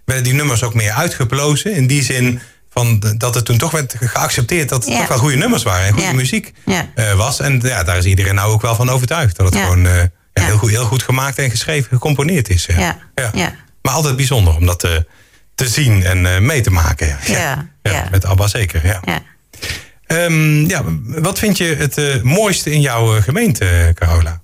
werden 0.04 0.24
die 0.24 0.34
nummers 0.34 0.62
ook 0.62 0.74
meer 0.74 0.92
uitgeplozen. 0.92 1.74
In 1.74 1.86
die 1.86 2.02
zin 2.02 2.40
van 2.78 3.14
dat 3.18 3.34
het 3.34 3.44
toen 3.44 3.58
toch 3.58 3.70
werd 3.70 3.94
geaccepteerd 4.00 4.68
dat 4.68 4.84
het 4.84 4.96
toch 4.96 5.08
wel 5.08 5.18
goede 5.18 5.36
nummers 5.36 5.62
waren 5.62 5.86
en 5.86 5.92
goede 5.92 6.14
muziek 6.14 6.52
uh, 6.64 7.12
was. 7.12 7.40
En 7.40 7.60
ja, 7.62 7.82
daar 7.82 7.96
is 7.96 8.04
iedereen 8.04 8.34
nou 8.34 8.52
ook 8.52 8.62
wel 8.62 8.74
van 8.74 8.90
overtuigd. 8.90 9.36
Dat 9.36 9.46
het 9.46 9.62
gewoon 9.62 9.86
uh, 9.86 9.92
heel, 10.32 10.58
goed, 10.58 10.70
heel 10.70 10.84
goed 10.84 11.02
gemaakt 11.02 11.38
en 11.38 11.50
geschreven, 11.50 11.88
gecomponeerd 11.88 12.48
is. 12.48 12.66
Ja. 12.66 12.98
Ja. 13.14 13.54
Maar 13.82 13.94
altijd 13.94 14.16
bijzonder 14.16 14.56
om 14.56 14.66
dat 14.66 14.78
te, 14.78 15.06
te 15.54 15.68
zien 15.68 16.04
en 16.04 16.24
uh, 16.24 16.38
mee 16.38 16.60
te 16.60 16.70
maken. 16.70 17.18
Ja. 17.26 17.68
Ja. 17.82 18.08
Met 18.10 18.24
ABBA 18.24 18.46
zeker. 18.46 18.86
Ja. 18.86 19.02
Ja. 19.04 19.22
Um, 20.24 20.68
ja, 20.68 20.82
wat 21.04 21.38
vind 21.38 21.58
je 21.58 21.64
het 21.64 22.22
mooiste 22.22 22.70
in 22.70 22.80
jouw 22.80 23.20
gemeente, 23.20 23.92
Carola? 23.94 24.40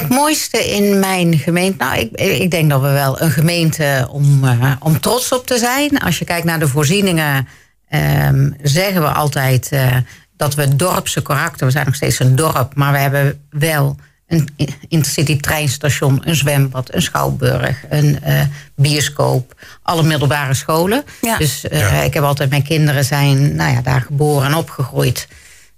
Het 0.00 0.08
mooiste 0.08 0.70
in 0.70 0.98
mijn 0.98 1.38
gemeente. 1.38 1.84
Nou, 1.84 1.98
ik, 1.98 2.10
ik 2.20 2.50
denk 2.50 2.70
dat 2.70 2.80
we 2.80 2.90
wel 2.90 3.20
een 3.20 3.30
gemeente 3.30 4.08
om, 4.10 4.44
uh, 4.44 4.72
om 4.78 5.00
trots 5.00 5.32
op 5.32 5.46
te 5.46 5.58
zijn. 5.58 5.98
Als 5.98 6.18
je 6.18 6.24
kijkt 6.24 6.44
naar 6.44 6.58
de 6.58 6.68
voorzieningen, 6.68 7.48
um, 7.90 8.56
zeggen 8.62 9.00
we 9.00 9.08
altijd 9.08 9.72
uh, 9.72 9.96
dat 10.36 10.54
we 10.54 10.76
dorpse 10.76 11.22
karakter. 11.22 11.66
We 11.66 11.72
zijn 11.72 11.86
nog 11.86 11.94
steeds 11.94 12.18
een 12.18 12.36
dorp, 12.36 12.74
maar 12.74 12.92
we 12.92 12.98
hebben 12.98 13.46
wel 13.50 13.96
een 14.26 14.48
intercity 14.88 15.40
treinstation, 15.40 16.22
een 16.24 16.34
zwembad, 16.34 16.94
een 16.94 17.02
schouwburg, 17.02 17.84
een 17.88 18.18
uh, 18.26 18.40
bioscoop, 18.76 19.54
alle 19.82 20.02
middelbare 20.02 20.54
scholen. 20.54 21.04
Ja. 21.20 21.36
Dus 21.36 21.64
ja. 21.70 22.02
ik 22.02 22.14
heb 22.14 22.22
altijd 22.22 22.50
mijn 22.50 22.62
kinderen 22.62 23.04
zijn 23.04 23.56
nou 23.56 23.72
ja, 23.72 23.80
daar 23.80 24.00
geboren 24.00 24.46
en 24.46 24.54
opgegroeid. 24.54 25.28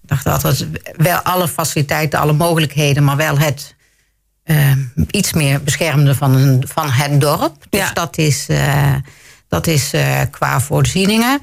Ik 0.03 0.09
dacht 0.09 0.27
altijd 0.27 0.67
wel 0.97 1.19
alle 1.19 1.49
faciliteiten, 1.49 2.19
alle 2.19 2.33
mogelijkheden, 2.33 3.05
maar 3.05 3.17
wel 3.17 3.39
het 3.39 3.76
uh, 4.47 4.73
iets 5.11 5.33
meer 5.33 5.63
beschermde 5.63 6.15
van, 6.15 6.35
een, 6.35 6.65
van 6.69 6.91
het 6.91 7.21
dorp. 7.21 7.57
Dus 7.71 7.81
ja. 7.81 7.93
dat 7.93 8.19
is, 8.19 8.47
uh, 8.51 8.95
dat 9.49 9.67
is 9.67 9.95
uh, 9.95 10.21
qua 10.31 10.61
voorzieningen. 10.61 11.41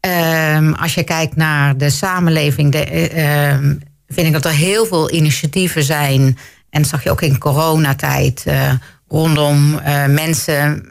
Ehm, 0.00 0.72
als 0.72 0.94
je 0.94 1.02
kijkt 1.02 1.36
naar 1.36 1.76
de 1.76 1.90
samenleving, 1.90 2.72
de, 2.72 2.84
ehm, 2.84 3.74
vind 4.08 4.26
ik 4.26 4.32
dat 4.32 4.44
er 4.44 4.50
heel 4.50 4.86
veel 4.86 5.12
initiatieven 5.12 5.82
zijn. 5.82 6.38
En 6.70 6.82
dat 6.82 6.90
zag 6.90 7.02
je 7.02 7.10
ook 7.10 7.22
in 7.22 7.38
coronatijd 7.38 8.44
rondom 9.08 9.80
mensen 10.08 10.90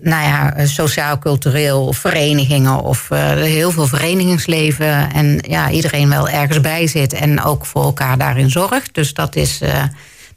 nou 0.00 0.24
ja, 0.24 0.66
sociaal-cultureel 0.66 1.92
verenigingen 1.92 2.82
of 2.82 3.08
uh, 3.10 3.18
heel 3.32 3.70
veel 3.70 3.86
verenigingsleven. 3.86 5.12
En 5.12 5.38
ja, 5.48 5.70
iedereen 5.70 6.08
wel 6.08 6.28
ergens 6.28 6.60
bij 6.60 6.86
zit 6.86 7.12
en 7.12 7.42
ook 7.42 7.66
voor 7.66 7.82
elkaar 7.82 8.18
daarin 8.18 8.50
zorgt. 8.50 8.94
Dus 8.94 9.14
dat 9.14 9.36
is, 9.36 9.62
uh, 9.62 9.82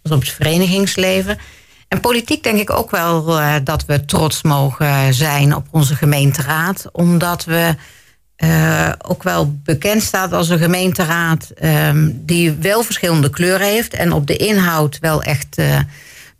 dat 0.01 0.11
op 0.11 0.19
het 0.19 0.29
verenigingsleven. 0.29 1.37
En 1.87 1.99
politiek 1.99 2.43
denk 2.43 2.59
ik 2.59 2.69
ook 2.69 2.91
wel 2.91 3.39
dat 3.63 3.85
we 3.85 4.05
trots 4.05 4.41
mogen 4.41 5.13
zijn 5.13 5.55
op 5.55 5.67
onze 5.71 5.95
gemeenteraad. 5.95 6.89
Omdat 6.91 7.45
we 7.45 7.75
ook 9.01 9.23
wel 9.23 9.55
bekend 9.63 10.03
staat 10.03 10.33
als 10.33 10.49
een 10.49 10.59
gemeenteraad 10.59 11.51
um, 11.63 12.21
die 12.25 12.51
wel 12.51 12.83
verschillende 12.83 13.29
kleuren 13.29 13.67
heeft. 13.67 13.93
En 13.93 14.11
op 14.11 14.27
de 14.27 14.35
inhoud 14.35 14.97
wel 14.99 15.23
echt 15.23 15.57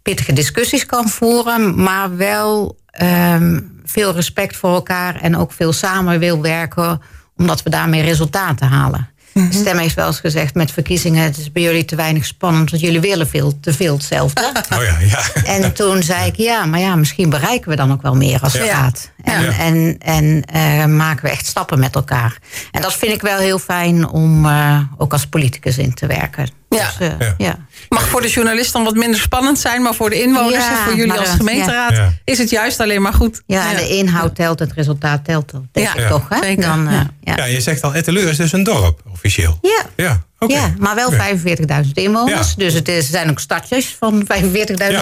pittige 0.03 0.33
discussies 0.33 0.85
kan 0.85 1.09
voeren. 1.09 1.83
Maar 1.83 2.17
wel 2.17 2.77
um, 3.01 3.81
veel 3.85 4.13
respect 4.13 4.55
voor 4.55 4.73
elkaar 4.73 5.15
en 5.21 5.37
ook 5.37 5.51
veel 5.51 5.73
samen 5.73 6.19
wil 6.19 6.41
werken, 6.41 7.01
omdat 7.37 7.63
we 7.63 7.69
daarmee 7.69 8.01
resultaten 8.01 8.67
halen. 8.67 9.07
Mm 9.33 9.43
-hmm. 9.43 9.51
Stem 9.51 9.77
heeft 9.77 9.95
wel 9.95 10.07
eens 10.07 10.19
gezegd 10.19 10.53
met 10.53 10.71
verkiezingen: 10.71 11.23
het 11.23 11.37
is 11.37 11.51
bij 11.51 11.63
jullie 11.63 11.85
te 11.85 11.95
weinig 11.95 12.25
spannend, 12.25 12.69
want 12.69 12.81
jullie 12.81 12.99
willen 12.99 13.27
veel, 13.27 13.59
te 13.59 13.73
veel 13.73 13.93
hetzelfde. 13.93 14.41
Oh 14.75 14.83
ja, 14.83 14.99
ja. 14.99 15.43
En 15.45 15.73
toen 15.73 16.03
zei 16.03 16.27
ik: 16.27 16.35
ja, 16.35 16.65
maar 16.65 16.79
ja, 16.79 16.95
misschien 16.95 17.29
bereiken 17.29 17.69
we 17.69 17.75
dan 17.75 17.91
ook 17.91 18.01
wel 18.01 18.15
meer 18.15 18.39
als 18.41 18.53
het 18.53 18.65
ja. 18.65 18.75
gaat. 18.75 19.11
En, 19.23 19.43
ja. 19.43 19.57
en, 19.57 19.95
en 19.99 20.43
uh, 20.55 20.85
maken 20.85 21.25
we 21.25 21.31
echt 21.31 21.45
stappen 21.45 21.79
met 21.79 21.95
elkaar. 21.95 22.37
En 22.71 22.81
dat 22.81 22.93
vind 22.93 23.13
ik 23.13 23.21
wel 23.21 23.37
heel 23.37 23.59
fijn 23.59 24.07
om 24.07 24.45
uh, 24.45 24.79
ook 24.97 25.11
als 25.11 25.27
politicus 25.27 25.77
in 25.77 25.93
te 25.93 26.07
werken. 26.07 26.49
Ja. 26.69 26.91
Dus, 26.97 27.07
uh, 27.07 27.27
ja. 27.37 27.57
Mag 27.89 28.07
voor 28.07 28.21
de 28.21 28.29
journalist 28.29 28.73
dan 28.73 28.83
wat 28.83 28.93
minder 28.93 29.19
spannend 29.19 29.59
zijn, 29.59 29.81
maar 29.81 29.93
voor 29.93 30.09
de 30.09 30.21
inwoners 30.21 30.67
en 30.67 30.75
voor 30.75 30.95
jullie 30.95 31.19
als 31.19 31.29
gemeenteraad 31.29 31.93
is 32.23 32.37
het 32.37 32.49
juist 32.49 32.79
alleen 32.79 33.01
maar 33.01 33.13
goed. 33.13 33.41
Ja, 33.45 33.69
en 33.69 33.75
de 33.75 33.87
inhoud 33.87 34.35
telt, 34.35 34.59
het 34.59 34.73
resultaat 34.73 35.25
telt, 35.25 35.51
denk 35.71 35.89
ik 35.89 36.07
toch. 36.07 36.29
Hè? 36.29 36.55
Dan, 36.55 36.89
ja. 37.21 37.35
ja, 37.35 37.45
je 37.45 37.61
zegt 37.61 37.81
al, 37.81 37.93
Etteleur 37.93 38.29
is 38.29 38.37
dus 38.37 38.51
een 38.51 38.63
dorp, 38.63 39.01
officieel. 39.11 39.59
Ja. 39.61 39.85
Ja. 39.95 40.23
Okay. 40.39 40.57
Ja, 40.57 40.73
maar 40.79 40.95
wel 40.95 41.11
45.000 41.13 41.91
inwoners. 41.93 42.55
Dus 42.55 42.73
het 42.73 42.87
is, 42.87 43.09
zijn 43.09 43.29
ook 43.29 43.39
stadjes 43.39 43.95
van 43.99 44.27
45.000 44.33 44.47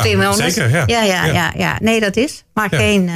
inwoners. 0.04 0.38
Zeker, 0.38 0.70
ja. 0.70 0.84
Ja, 0.86 1.02
ja, 1.02 1.26
ja. 1.26 1.54
ja, 1.58 1.78
Nee, 1.82 2.00
dat 2.00 2.16
is. 2.16 2.44
Maar 2.54 2.70
geen, 2.70 3.08
uh, 3.08 3.16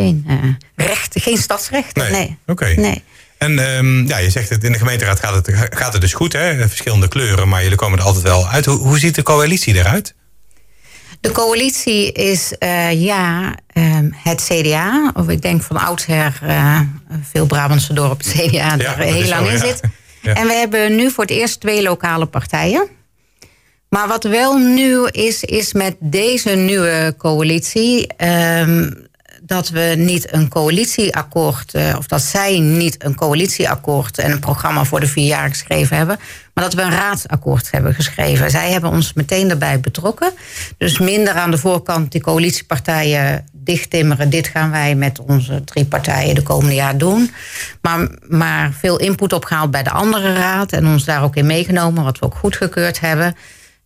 geen 0.00 0.24
uh, 0.28 0.54
recht, 0.74 1.14
geen 1.22 1.38
stadsrecht. 1.38 1.96
Nee. 1.96 2.10
nee. 2.10 2.38
Oké. 2.46 2.66
Nee. 2.66 3.02
En 3.38 3.76
um, 3.76 4.06
ja, 4.06 4.18
je 4.18 4.30
zegt 4.30 4.48
het 4.48 4.64
in 4.64 4.72
de 4.72 4.78
gemeenteraad 4.78 5.20
gaat 5.20 5.34
het, 5.34 5.68
gaat 5.70 5.92
het 5.92 6.02
dus 6.02 6.12
goed, 6.12 6.32
hè? 6.32 6.68
Verschillende 6.68 7.08
kleuren, 7.08 7.48
maar 7.48 7.62
jullie 7.62 7.76
komen 7.76 7.98
er 7.98 8.04
altijd 8.04 8.24
wel 8.24 8.48
uit. 8.48 8.64
Hoe, 8.64 8.78
hoe 8.78 8.98
ziet 8.98 9.14
de 9.14 9.22
coalitie 9.22 9.74
eruit? 9.74 10.14
De 11.20 11.30
coalitie 11.30 12.12
is 12.12 12.52
uh, 12.58 13.02
ja, 13.02 13.54
um, 13.74 14.14
het 14.22 14.48
CDA. 14.50 15.12
Of 15.14 15.28
ik 15.28 15.42
denk 15.42 15.62
van 15.62 15.76
oudsher 15.76 16.38
uh, 16.42 16.80
veel 17.22 17.46
Brabantse 17.46 17.92
dorp 17.92 18.18
het 18.18 18.28
CDA 18.28 18.74
ja, 18.74 18.78
er 18.78 18.98
heel 18.98 19.28
lang 19.28 19.46
zo, 19.46 19.52
in 19.52 19.58
ja. 19.58 19.66
zit. 19.66 19.80
Ja. 20.22 20.34
En 20.34 20.46
we 20.46 20.52
hebben 20.52 20.96
nu 20.96 21.10
voor 21.10 21.24
het 21.24 21.32
eerst 21.32 21.60
twee 21.60 21.82
lokale 21.82 22.26
partijen. 22.26 22.88
Maar 23.88 24.08
wat 24.08 24.24
wel 24.24 24.56
nieuw 24.56 25.04
is, 25.04 25.44
is 25.44 25.72
met 25.72 25.96
deze 25.98 26.50
nieuwe 26.50 27.14
coalitie. 27.18 28.06
Um, 28.24 29.06
dat 29.46 29.68
we 29.68 29.94
niet 29.96 30.32
een 30.32 30.48
coalitieakkoord, 30.48 31.74
uh, 31.74 31.94
of 31.98 32.06
dat 32.06 32.22
zij 32.22 32.58
niet 32.58 33.04
een 33.04 33.14
coalitieakkoord 33.14 34.18
en 34.18 34.30
een 34.30 34.40
programma 34.40 34.84
voor 34.84 35.00
de 35.00 35.06
vier 35.06 35.26
jaar 35.26 35.48
geschreven 35.48 35.96
hebben, 35.96 36.18
maar 36.54 36.64
dat 36.64 36.74
we 36.74 36.82
een 36.82 36.90
raadsakkoord 36.90 37.70
hebben 37.70 37.94
geschreven. 37.94 38.50
Zij 38.50 38.70
hebben 38.70 38.90
ons 38.90 39.12
meteen 39.12 39.48
daarbij 39.48 39.80
betrokken. 39.80 40.32
Dus 40.78 40.98
minder 40.98 41.34
aan 41.34 41.50
de 41.50 41.58
voorkant 41.58 42.12
die 42.12 42.20
coalitiepartijen 42.20 43.44
dichttimmeren. 43.52 44.30
Dit 44.30 44.46
gaan 44.46 44.70
wij 44.70 44.94
met 44.94 45.20
onze 45.20 45.64
drie 45.64 45.84
partijen 45.84 46.34
de 46.34 46.42
komende 46.42 46.74
jaar 46.74 46.98
doen. 46.98 47.30
Maar, 47.80 48.08
maar 48.28 48.72
veel 48.72 48.98
input 48.98 49.32
opgehaald 49.32 49.70
bij 49.70 49.82
de 49.82 49.90
andere 49.90 50.34
raad 50.34 50.72
en 50.72 50.86
ons 50.86 51.04
daar 51.04 51.22
ook 51.22 51.36
in 51.36 51.46
meegenomen, 51.46 52.04
wat 52.04 52.18
we 52.18 52.24
ook 52.24 52.34
goedgekeurd 52.34 53.00
hebben. 53.00 53.36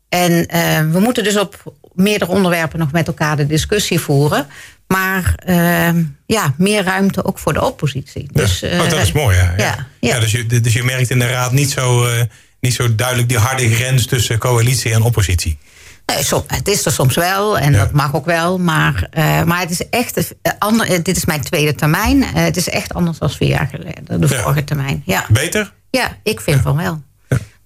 En 0.08 0.32
uh, 0.32 0.92
we 0.92 1.00
moeten 1.00 1.24
dus 1.24 1.38
op 1.38 1.74
meerdere 1.94 2.30
onderwerpen 2.30 2.78
nog 2.78 2.92
met 2.92 3.06
elkaar 3.06 3.36
de 3.36 3.46
discussie 3.46 4.00
voeren. 4.00 4.46
Maar 4.92 5.34
uh, 5.46 6.04
ja, 6.26 6.54
meer 6.56 6.82
ruimte 6.84 7.24
ook 7.24 7.38
voor 7.38 7.52
de 7.52 7.64
oppositie. 7.64 8.28
Ja. 8.32 8.40
Dus, 8.40 8.62
uh, 8.62 8.80
oh, 8.80 8.90
dat 8.90 9.00
is 9.00 9.12
mooi, 9.12 9.36
ja. 9.36 9.52
ja. 9.56 9.64
ja, 9.64 9.86
ja. 10.00 10.20
dus, 10.20 10.32
je, 10.32 10.60
dus 10.60 10.72
je 10.72 10.82
merkt 10.82 11.10
in 11.10 11.18
de 11.18 11.28
raad 11.28 11.52
niet 11.52 11.70
zo, 11.70 12.06
uh, 12.06 12.22
niet 12.60 12.74
zo 12.74 12.94
duidelijk 12.94 13.28
die 13.28 13.38
harde 13.38 13.74
grens 13.74 14.06
tussen 14.06 14.38
coalitie 14.38 14.92
en 14.92 15.02
oppositie. 15.02 15.58
Nee, 16.06 16.24
som, 16.24 16.44
het 16.46 16.68
is 16.68 16.86
er 16.86 16.92
soms 16.92 17.14
wel 17.14 17.58
en 17.58 17.72
dat 17.72 17.92
mag 17.92 18.14
ook 18.14 18.24
wel. 18.24 18.58
Maar, 18.58 19.08
maar 19.46 19.60
het 19.60 19.70
is 19.70 19.88
echt, 19.88 20.34
ander, 20.58 21.02
dit 21.02 21.16
is 21.16 21.24
mijn 21.24 21.40
tweede 21.40 21.74
termijn. 21.74 22.24
het 22.24 22.56
is 22.56 22.68
echt 22.68 22.94
anders 22.94 23.18
dan 23.18 23.30
vier 23.30 23.48
jaar 23.48 23.68
geleden, 23.70 24.20
de 24.20 24.28
vorige 24.28 24.64
termijn. 24.64 25.02
Ja. 25.06 25.26
Beter? 25.28 25.72
Ja, 25.90 26.16
ik 26.22 26.40
vind 26.40 26.60
van 26.62 26.76
wel. 26.76 27.02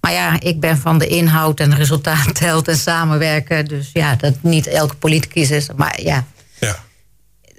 Maar 0.01 0.13
ja, 0.13 0.39
ik 0.39 0.59
ben 0.59 0.77
van 0.77 0.97
de 0.97 1.07
inhoud 1.07 1.59
en 1.59 1.75
resultaat 1.75 2.35
telt 2.35 2.67
en 2.67 2.77
samenwerken. 2.77 3.65
Dus 3.65 3.89
ja, 3.93 4.15
dat 4.15 4.33
niet 4.41 4.67
elke 4.67 4.95
politicus 4.95 5.51
is. 5.51 5.67
Maar 5.75 6.01
ja, 6.01 6.25
ja. 6.59 6.75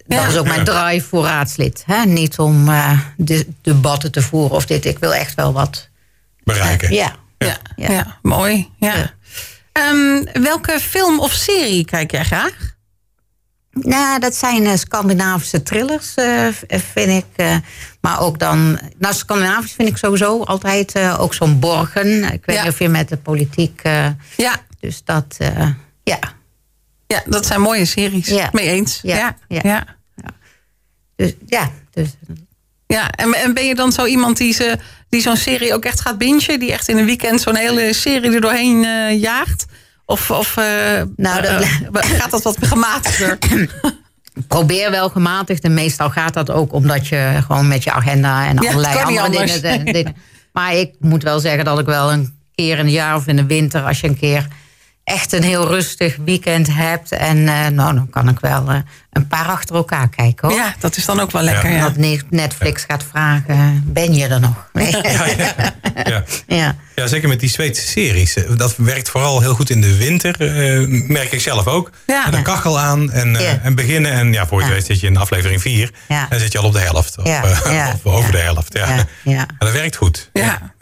Dat 0.06 0.26
is 0.28 0.36
ook 0.36 0.46
mijn 0.46 0.64
drive 0.64 1.06
voor 1.06 1.24
raadslid. 1.24 1.82
Hè? 1.86 2.04
Niet 2.04 2.38
om 2.38 2.68
uh, 2.68 3.00
de, 3.16 3.46
debatten 3.62 4.12
te 4.12 4.22
voeren 4.22 4.56
of 4.56 4.66
dit. 4.66 4.84
Ik 4.84 4.98
wil 4.98 5.14
echt 5.14 5.34
wel 5.34 5.52
wat 5.52 5.88
bereiken. 6.44 6.92
ja. 6.92 7.16
Ja. 7.38 7.56
Ja. 7.76 8.18
mooi. 8.22 8.68
Ja. 8.78 9.14
Um, 9.92 10.24
welke 10.32 10.80
film 10.80 11.20
of 11.20 11.32
serie 11.32 11.84
kijk 11.84 12.10
jij 12.10 12.24
graag? 12.24 12.74
Nou, 13.70 14.20
dat 14.20 14.34
zijn 14.34 14.62
uh, 14.62 14.74
Scandinavische 14.74 15.62
thrillers, 15.62 16.16
uh, 16.16 16.48
vind 16.68 17.24
ik. 17.24 17.24
Uh, 17.36 17.56
maar 18.00 18.20
ook 18.20 18.38
dan. 18.38 18.78
Nou, 18.98 19.14
Scandinavisch 19.14 19.72
vind 19.72 19.88
ik 19.88 19.96
sowieso 19.96 20.42
altijd 20.42 20.98
ook 21.18 21.34
zo'n 21.34 21.58
Borgen. 21.58 22.32
Ik 22.32 22.44
weet 22.44 22.58
niet 22.58 22.72
of 22.72 22.78
je 22.78 22.88
met 22.88 23.08
de 23.08 23.16
politiek. 23.16 23.82
ja. 24.36 24.56
Dus 24.80 25.04
dat. 25.04 25.36
ja. 26.02 26.18
Ja, 27.06 27.22
dat 27.26 27.46
zijn 27.46 27.60
mooie 27.60 27.84
series. 27.84 28.26
Ja. 28.26 28.48
Mee 28.52 28.68
eens. 28.68 29.00
Ja. 29.02 29.36
Ja. 29.48 29.60
ja. 29.62 29.95
Dus 31.16 31.32
ja. 31.46 31.70
Dus, 31.90 32.08
ja, 32.86 33.10
en, 33.10 33.34
en 33.34 33.54
ben 33.54 33.66
je 33.66 33.74
dan 33.74 33.92
zo 33.92 34.04
iemand 34.04 34.36
die, 34.36 34.52
ze, 34.52 34.78
die 35.08 35.20
zo'n 35.20 35.36
serie 35.36 35.74
ook 35.74 35.84
echt 35.84 36.00
gaat 36.00 36.18
bingen? 36.18 36.60
Die 36.60 36.72
echt 36.72 36.88
in 36.88 36.98
een 36.98 37.06
weekend 37.06 37.40
zo'n 37.40 37.56
hele 37.56 37.92
serie 37.92 38.34
er 38.34 38.40
doorheen 38.40 38.80
jaagt? 39.18 39.66
Of, 40.06 40.30
of 40.30 40.56
uh, 40.56 40.64
nou, 41.16 41.42
dat, 41.42 41.60
uh, 41.60 41.68
gaat 41.92 42.30
dat 42.30 42.42
wat 42.42 42.56
gematigder? 42.60 43.38
Probeer 44.48 44.90
wel 44.90 45.08
gematigd. 45.08 45.64
En 45.64 45.74
meestal 45.74 46.10
gaat 46.10 46.34
dat 46.34 46.50
ook 46.50 46.72
omdat 46.72 47.08
je 47.08 47.38
gewoon 47.46 47.68
met 47.68 47.84
je 47.84 47.92
agenda 47.92 48.46
en 48.46 48.58
allerlei 48.58 49.18
andere 49.18 49.60
dingen, 49.60 49.84
dingen. 49.92 50.16
Maar 50.52 50.74
ik 50.74 50.94
moet 50.98 51.22
wel 51.22 51.40
zeggen 51.40 51.64
dat 51.64 51.78
ik 51.78 51.86
wel 51.86 52.12
een 52.12 52.38
keer 52.54 52.78
in 52.78 52.84
het 52.84 52.94
jaar 52.94 53.16
of 53.16 53.26
in 53.26 53.36
de 53.36 53.46
winter, 53.46 53.82
als 53.82 54.00
je 54.00 54.08
een 54.08 54.18
keer 54.18 54.48
echt 55.06 55.32
een 55.32 55.42
heel 55.42 55.68
rustig 55.68 56.16
weekend 56.24 56.74
hebt. 56.74 57.12
En 57.12 57.36
uh, 57.36 57.66
nou, 57.66 57.94
dan 57.94 58.10
kan 58.10 58.28
ik 58.28 58.40
wel 58.40 58.70
uh, 58.70 58.76
een 59.12 59.26
paar 59.26 59.46
achter 59.46 59.76
elkaar 59.76 60.08
kijken 60.08 60.48
hoor. 60.48 60.56
Ja, 60.56 60.74
dat 60.78 60.96
is 60.96 61.04
dan 61.04 61.20
ook 61.20 61.30
wel 61.30 61.42
lekker. 61.42 61.70
Ja. 61.70 61.88
Dat 61.88 62.22
Netflix 62.30 62.84
gaat 62.84 63.04
vragen, 63.10 63.82
ben 63.86 64.14
je 64.14 64.26
er 64.26 64.40
nog? 64.40 64.70
Ja, 64.74 65.26
ja, 66.06 66.24
ja. 66.46 66.76
ja. 66.94 67.06
zeker 67.06 67.28
met 67.28 67.40
die 67.40 67.48
Zweedse 67.48 67.86
series. 67.86 68.36
Eh, 68.36 68.56
dat 68.56 68.76
werkt 68.76 69.10
vooral 69.10 69.40
heel 69.40 69.54
goed 69.54 69.70
in 69.70 69.80
de 69.80 69.96
winter, 69.96 70.34
uh, 70.38 71.08
merk 71.08 71.32
ik 71.32 71.40
zelf 71.40 71.66
ook. 71.66 71.90
Ja. 72.06 72.30
De 72.30 72.42
kachel 72.42 72.78
aan 72.78 73.10
en, 73.12 73.34
uh, 73.34 73.64
en 73.64 73.74
beginnen. 73.74 74.12
En 74.12 74.32
ja, 74.32 74.46
voor 74.46 74.62
je 74.62 74.68
weet 74.68 74.86
zit 74.86 75.00
je 75.00 75.06
in 75.06 75.16
aflevering 75.16 75.60
4. 75.60 75.90
En 76.06 76.26
dan 76.28 76.38
zit 76.38 76.52
je 76.52 76.58
al 76.58 76.64
op 76.64 76.72
de 76.72 76.78
helft. 76.78 77.18
Of, 77.18 77.42
of 77.94 78.12
over 78.12 78.32
de 78.32 78.38
helft. 78.38 78.72
Ja. 78.72 79.06
Ja. 79.22 79.46
dat 79.58 79.72
werkt 79.72 79.96
goed. 79.96 80.30
Ja. 80.32 80.72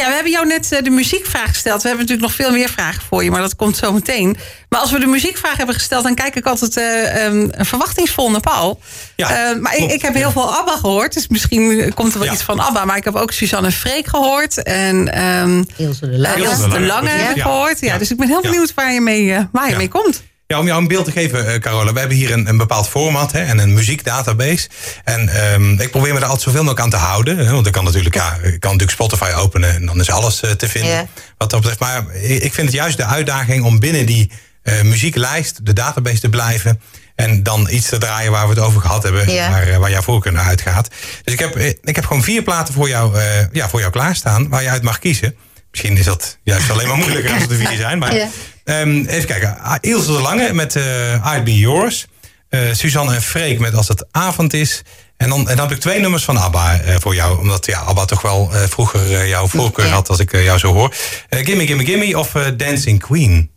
Ja. 0.00 0.08
We 0.08 0.14
hebben 0.14 0.32
jou 0.32 0.46
net 0.46 0.72
eh, 0.72 0.82
de 0.82 0.90
muziekvraag 0.90 1.48
gesteld. 1.48 1.82
We 1.82 1.88
hebben 1.88 2.06
natuurlijk 2.06 2.36
nog 2.36 2.46
veel 2.46 2.58
meer 2.58 2.68
vragen 2.68 3.02
voor 3.02 3.24
je, 3.24 3.30
maar 3.30 3.40
dat 3.40 3.56
komt 3.56 3.76
zo 3.76 3.92
meteen. 3.92 4.36
Maar 4.68 4.80
als 4.80 4.90
we 4.90 4.98
de 4.98 5.06
muziekvraag 5.06 5.56
hebben 5.56 5.74
gesteld, 5.74 6.02
dan 6.02 6.14
kijk 6.14 6.36
ik 6.36 6.46
altijd 6.46 6.76
uh, 6.76 7.24
um, 7.24 7.50
verwachtingsvol 7.56 8.30
naar 8.30 8.40
Paul. 8.40 8.80
Ja, 9.16 9.54
uh, 9.54 9.60
maar 9.60 9.76
ik, 9.76 9.90
ik, 9.90 10.02
heb 10.02 10.14
heel 10.14 10.30
veel 10.30 10.54
ABBA 10.54 10.76
gehoord, 10.76 11.14
dus 11.14 11.28
misschien 11.28 11.94
komt 11.94 12.14
er 12.14 12.20
wel 12.20 12.32
iets 12.32 12.42
van 12.42 12.60
ABBA. 12.60 12.84
Maar 12.84 12.96
ik 12.96 13.04
heb 13.04 13.16
ook 13.16 13.32
Suzanne 13.32 13.72
Freek 13.72 14.06
gehoord 14.06 14.62
en 14.62 15.24
um, 15.24 15.66
Ilse 15.76 16.10
de 16.10 16.18
Lange, 16.18 16.42
Ilse 16.42 16.68
de 16.68 16.80
Lange 16.80 17.08
heb 17.08 17.36
ik 17.36 17.42
gehoord. 17.42 17.80
Ja, 17.80 17.98
dus 17.98 18.10
ik 18.10 18.16
ben 18.16 18.28
heel 18.28 18.42
benieuwd 18.42 18.74
waar 18.74 18.92
je 18.92 19.00
mee, 19.00 19.48
waar 19.52 19.68
je 19.68 19.76
mee 19.76 19.88
komt. 19.88 20.22
Ja, 20.50 20.58
om 20.58 20.66
jou 20.66 20.80
een 20.80 20.88
beeld 20.88 21.04
te 21.04 21.12
geven, 21.12 21.46
uh, 21.46 21.54
Carola. 21.54 21.92
We 21.92 21.98
hebben 21.98 22.16
hier 22.16 22.32
een, 22.32 22.48
een 22.48 22.56
bepaald 22.56 22.88
format 22.88 23.32
hè, 23.32 23.40
en 23.40 23.58
een 23.58 23.74
muziekdatabase. 23.74 24.68
En 25.04 25.52
um, 25.52 25.80
ik 25.80 25.90
probeer 25.90 26.12
me 26.12 26.20
daar 26.20 26.28
altijd 26.28 26.42
zoveel 26.42 26.62
mogelijk 26.64 26.84
aan 26.84 27.00
te 27.00 27.06
houden. 27.06 27.38
Hè, 27.38 27.52
want 27.52 27.66
ik 27.66 27.72
kan 27.72 27.84
natuurlijk, 27.84 28.14
ja, 28.14 28.34
ik 28.34 28.60
kan 28.60 28.72
natuurlijk 28.72 28.90
Spotify 28.90 29.32
openen 29.36 29.74
en 29.74 29.86
dan 29.86 30.00
is 30.00 30.10
alles 30.10 30.42
uh, 30.42 30.50
te 30.50 30.68
vinden. 30.68 30.90
Yeah. 30.90 31.04
Wat 31.38 31.50
dat 31.50 31.60
betreft. 31.60 31.80
Maar 31.80 32.14
ik 32.22 32.54
vind 32.54 32.66
het 32.66 32.76
juist 32.76 32.96
de 32.96 33.04
uitdaging 33.04 33.64
om 33.64 33.78
binnen 33.78 34.06
die 34.06 34.30
uh, 34.62 34.82
muzieklijst, 34.82 35.66
de 35.66 35.72
database 35.72 36.20
te 36.20 36.28
blijven. 36.28 36.80
En 37.14 37.42
dan 37.42 37.68
iets 37.70 37.88
te 37.88 37.98
draaien 37.98 38.32
waar 38.32 38.48
we 38.48 38.54
het 38.54 38.62
over 38.62 38.80
gehad 38.80 39.02
hebben. 39.02 39.26
Waar, 39.26 39.78
waar 39.78 39.90
jouw 39.90 40.02
voorkeur 40.02 40.32
naar 40.32 40.46
uitgaat. 40.46 40.88
Dus 41.24 41.32
ik 41.32 41.38
heb, 41.38 41.56
ik 41.82 41.96
heb 41.96 42.06
gewoon 42.06 42.22
vier 42.22 42.42
platen 42.42 42.74
voor 42.74 42.88
jou, 42.88 43.18
ja, 43.52 43.68
voor 43.68 43.80
jou 43.80 43.92
klaarstaan. 43.92 44.48
Waar 44.48 44.62
je 44.62 44.68
uit 44.68 44.82
mag 44.82 44.98
kiezen. 44.98 45.36
Misschien 45.70 45.96
is 45.96 46.04
dat 46.04 46.38
juist 46.42 46.70
alleen 46.70 46.88
maar 46.88 46.96
moeilijker 46.96 47.34
als 47.34 47.42
er 47.42 47.54
vier 47.54 47.76
zijn. 47.76 47.98
Maar 47.98 48.14
yeah. 48.64 48.80
Um, 48.80 49.04
even 49.06 49.26
kijken. 49.26 49.58
Ah, 49.58 49.76
Ilse 49.80 50.12
de 50.12 50.20
Lange 50.20 50.52
met 50.52 50.74
uh, 50.74 51.34
I'd 51.34 51.44
Be 51.44 51.58
Yours. 51.58 52.06
Uh, 52.50 52.60
Suzanne 52.72 53.14
en 53.14 53.22
Freek 53.22 53.58
met 53.58 53.74
Als 53.74 53.88
het 53.88 54.06
avond 54.10 54.52
is. 54.52 54.82
En 55.16 55.28
dan, 55.28 55.38
en 55.48 55.56
dan 55.56 55.68
heb 55.68 55.76
ik 55.76 55.82
twee 55.82 56.00
nummers 56.00 56.24
van 56.24 56.36
ABBA 56.36 56.80
uh, 56.84 56.94
voor 56.98 57.14
jou. 57.14 57.38
Omdat 57.38 57.66
ja, 57.66 57.78
ABBA 57.78 58.04
toch 58.04 58.22
wel 58.22 58.50
vroeger 58.68 59.26
jouw 59.28 59.46
voorkeur 59.46 59.88
had 59.88 60.08
als 60.08 60.18
ik 60.18 60.32
jou 60.32 60.58
zo 60.58 60.72
hoor. 60.72 60.94
gimme, 61.28 61.66
gimme, 61.66 61.84
gimme 61.84 62.18
of 62.18 62.32
Dancing 62.56 63.00
Queen. 63.00 63.49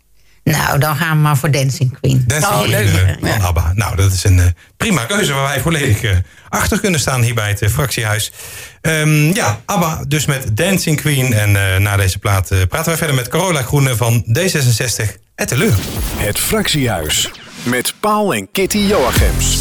Nou, 0.43 0.79
dan 0.79 0.95
gaan 0.95 1.15
we 1.15 1.21
maar 1.21 1.37
voor 1.37 1.51
Dancing 1.51 1.99
Queen. 1.99 2.23
Dancing 2.27 2.53
oh, 2.53 2.59
Queen 2.61 2.71
leuk. 2.71 3.17
van 3.19 3.41
ABBA. 3.41 3.71
Nou, 3.75 3.95
dat 3.95 4.11
is 4.11 4.23
een 4.23 4.55
prima 4.77 5.05
keuze 5.05 5.33
waar 5.33 5.43
wij 5.43 5.59
volledig 5.61 6.21
achter 6.49 6.79
kunnen 6.79 6.99
staan 6.99 7.21
hier 7.21 7.33
bij 7.33 7.49
het 7.49 7.71
fractiehuis. 7.71 8.31
Um, 8.81 9.33
ja, 9.33 9.61
ABBA 9.65 10.03
dus 10.07 10.25
met 10.25 10.57
Dancing 10.57 11.01
Queen. 11.01 11.33
En 11.33 11.49
uh, 11.49 11.77
na 11.77 11.95
deze 11.95 12.19
plaat 12.19 12.51
uh, 12.51 12.59
praten 12.69 12.87
wij 12.87 12.97
verder 12.97 13.15
met 13.15 13.27
Corolla 13.27 13.61
Groene 13.61 13.95
van 13.95 14.25
D66 14.39 15.21
Etteleur. 15.35 15.73
Het 16.17 16.39
Fractiehuis 16.39 17.31
met 17.63 17.93
Paul 17.99 18.33
en 18.33 18.51
Kitty 18.51 18.77
Joachims. 18.77 19.59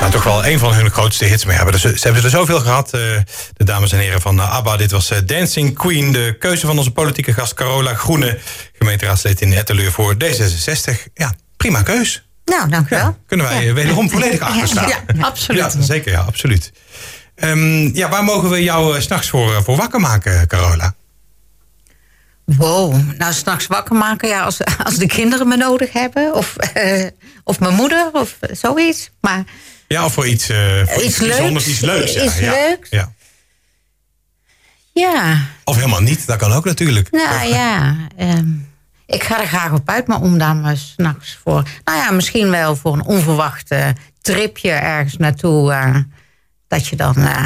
Nou, 0.00 0.10
toch 0.10 0.24
wel 0.24 0.46
een 0.46 0.58
van 0.58 0.74
hun 0.74 0.90
grootste 0.90 1.24
hits 1.24 1.44
mee 1.44 1.56
hebben. 1.56 1.80
Dus, 1.80 1.82
ze 1.82 2.04
hebben 2.06 2.24
er 2.24 2.30
zoveel 2.30 2.60
gehad, 2.60 2.86
uh, 2.86 3.00
de 3.52 3.64
dames 3.64 3.92
en 3.92 3.98
heren 3.98 4.20
van 4.20 4.40
ABBA. 4.40 4.76
Dit 4.76 4.90
was 4.90 5.12
Dancing 5.26 5.74
Queen, 5.74 6.12
de 6.12 6.36
keuze 6.38 6.66
van 6.66 6.78
onze 6.78 6.90
politieke 6.90 7.32
gast 7.32 7.54
Carola 7.54 7.94
Groene. 7.94 8.38
Gemeenteraadslid 8.72 9.40
in 9.40 9.52
Etteleur 9.52 9.92
voor 9.92 10.14
D66. 10.14 11.12
Ja, 11.14 11.34
prima 11.56 11.82
keus. 11.82 12.26
Nou, 12.44 12.68
dank 12.68 12.86
u 12.86 12.96
wel. 12.96 12.98
Ja, 12.98 13.16
kunnen 13.26 13.46
wij 13.46 13.64
ja. 13.64 13.72
wederom 13.72 14.10
volledig 14.10 14.40
achter 14.40 14.68
staan. 14.68 14.88
Ja, 14.88 15.02
absoluut. 15.20 15.72
Ja, 15.72 15.82
zeker, 15.82 16.12
ja, 16.12 16.20
absoluut. 16.20 16.72
Um, 17.34 17.94
ja, 17.94 18.08
waar 18.08 18.24
mogen 18.24 18.50
we 18.50 18.62
jou 18.62 19.00
s'nachts 19.00 19.28
voor, 19.28 19.62
voor 19.62 19.76
wakker 19.76 20.00
maken, 20.00 20.46
Carola? 20.46 20.94
Wow, 22.44 22.94
nou 23.18 23.32
s'nachts 23.32 23.66
wakker 23.66 23.96
maken, 23.96 24.28
ja, 24.28 24.42
als, 24.42 24.58
als 24.84 24.96
de 24.96 25.06
kinderen 25.06 25.48
me 25.48 25.56
nodig 25.56 25.92
hebben. 25.92 26.34
Of, 26.34 26.56
uh, 26.76 27.06
of 27.44 27.60
mijn 27.60 27.74
moeder, 27.74 28.10
of 28.12 28.38
zoiets. 28.40 29.10
Maar, 29.20 29.44
ja, 29.88 30.04
of 30.04 30.12
voor 30.12 30.26
iets, 30.26 30.46
voor 30.86 31.02
iets, 31.02 31.18
leuks. 31.18 31.66
Iets 31.66 31.80
leuks, 31.80 32.12
ja. 32.12 32.24
Iets 32.24 32.38
leuks. 32.38 32.90
Ja. 32.90 33.12
ja. 34.92 35.40
Of 35.64 35.76
helemaal 35.76 36.02
niet, 36.02 36.26
dat 36.26 36.36
kan 36.36 36.52
ook 36.52 36.64
natuurlijk. 36.64 37.10
Nou 37.10 37.48
ja, 37.48 37.96
um, 38.20 38.68
ik 39.06 39.24
ga 39.24 39.40
er 39.40 39.46
graag 39.46 39.72
op 39.72 39.88
uit, 39.88 40.06
maar 40.06 40.20
om 40.20 40.38
daar 40.38 40.56
maar 40.56 40.76
s'nachts 40.76 41.38
voor... 41.42 41.62
Nou 41.84 41.98
ja, 41.98 42.10
misschien 42.10 42.50
wel 42.50 42.76
voor 42.76 42.92
een 42.92 43.04
onverwacht 43.04 43.74
tripje 44.20 44.70
ergens 44.70 45.16
naartoe 45.16 46.04
dat 46.68 46.88
je 46.88 46.96
dan 46.96 47.14
uh, 47.18 47.44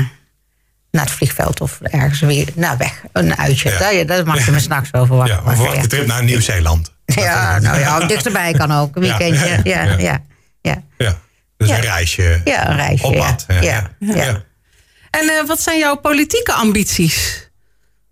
naar 0.90 1.04
het 1.04 1.10
vliegveld 1.10 1.60
of 1.60 1.80
ergens 1.80 2.20
weer 2.20 2.48
naar 2.54 2.76
weg, 2.76 3.02
een 3.12 3.38
uitje. 3.38 3.70
Ja. 3.70 4.04
Dat, 4.04 4.26
mag 4.26 4.44
je 4.44 4.50
me 4.50 4.60
s'nachts 4.60 4.90
wel 4.90 5.06
verwachten. 5.06 5.36
Ja, 5.36 5.50
of 5.50 5.56
verwacht 5.56 5.90
trip 5.90 6.06
naar 6.06 6.24
Nieuw-Zeeland. 6.24 6.92
Ja, 7.04 7.58
nou 7.58 7.78
ja, 7.78 8.06
dichterbij 8.06 8.52
kan 8.52 8.72
ook. 8.72 8.96
Een 8.96 9.02
weekendje. 9.02 9.60
Ja, 9.64 9.82
ja, 9.98 10.22
ja. 10.96 11.18
Ja. 11.68 11.76
Dus 11.76 11.84
een 11.84 11.92
reisje. 11.92 12.40
Ja, 12.44 12.70
een 12.70 12.76
reisje. 12.76 13.06
Op 13.06 13.16
pad. 13.16 13.44
Ja. 13.48 13.90
Ja. 13.98 14.42
En 15.10 15.24
uh, 15.24 15.46
wat 15.46 15.60
zijn 15.60 15.78
jouw 15.78 15.96
politieke 15.96 16.52
ambities? 16.52 17.48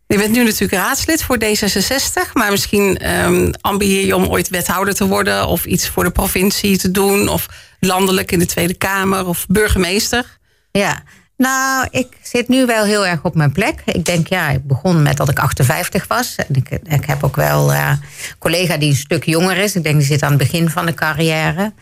Je 0.06 0.16
bent 0.16 0.30
nu 0.30 0.44
natuurlijk 0.44 0.72
raadslid 0.72 1.22
voor 1.22 1.38
D66, 1.44 2.32
maar 2.32 2.50
misschien 2.50 3.10
um, 3.10 3.50
ambieer 3.60 4.06
je 4.06 4.16
om 4.16 4.26
ooit 4.26 4.48
wethouder 4.48 4.94
te 4.94 5.06
worden 5.06 5.46
of 5.46 5.64
iets 5.64 5.88
voor 5.88 6.04
de 6.04 6.10
provincie 6.10 6.78
te 6.78 6.90
doen, 6.90 7.28
of 7.28 7.46
landelijk 7.80 8.32
in 8.32 8.38
de 8.38 8.46
Tweede 8.46 8.74
Kamer 8.74 9.26
of 9.26 9.46
burgemeester. 9.48 10.38
Ja, 10.70 11.02
nou, 11.38 11.88
ik 11.90 12.06
zit 12.22 12.48
nu 12.48 12.66
wel 12.66 12.84
heel 12.84 13.06
erg 13.06 13.22
op 13.22 13.34
mijn 13.34 13.52
plek. 13.52 13.82
Ik 13.84 14.04
denk, 14.04 14.26
ja, 14.26 14.48
ik 14.48 14.66
begon 14.66 15.02
met 15.02 15.16
dat 15.16 15.28
ik 15.28 15.38
58 15.38 16.06
was. 16.06 16.34
En 16.36 16.54
ik, 16.54 16.68
ik 16.70 17.04
heb 17.04 17.24
ook 17.24 17.36
wel 17.36 17.72
uh, 17.72 17.88
een 17.88 18.00
collega 18.38 18.76
die 18.76 18.90
een 18.90 18.96
stuk 18.96 19.24
jonger 19.24 19.56
is. 19.56 19.76
Ik 19.76 19.82
denk, 19.82 19.96
die 19.96 20.06
zit 20.06 20.22
aan 20.22 20.28
het 20.28 20.38
begin 20.38 20.70
van 20.70 20.86
de 20.86 20.94
carrière. 20.94 21.72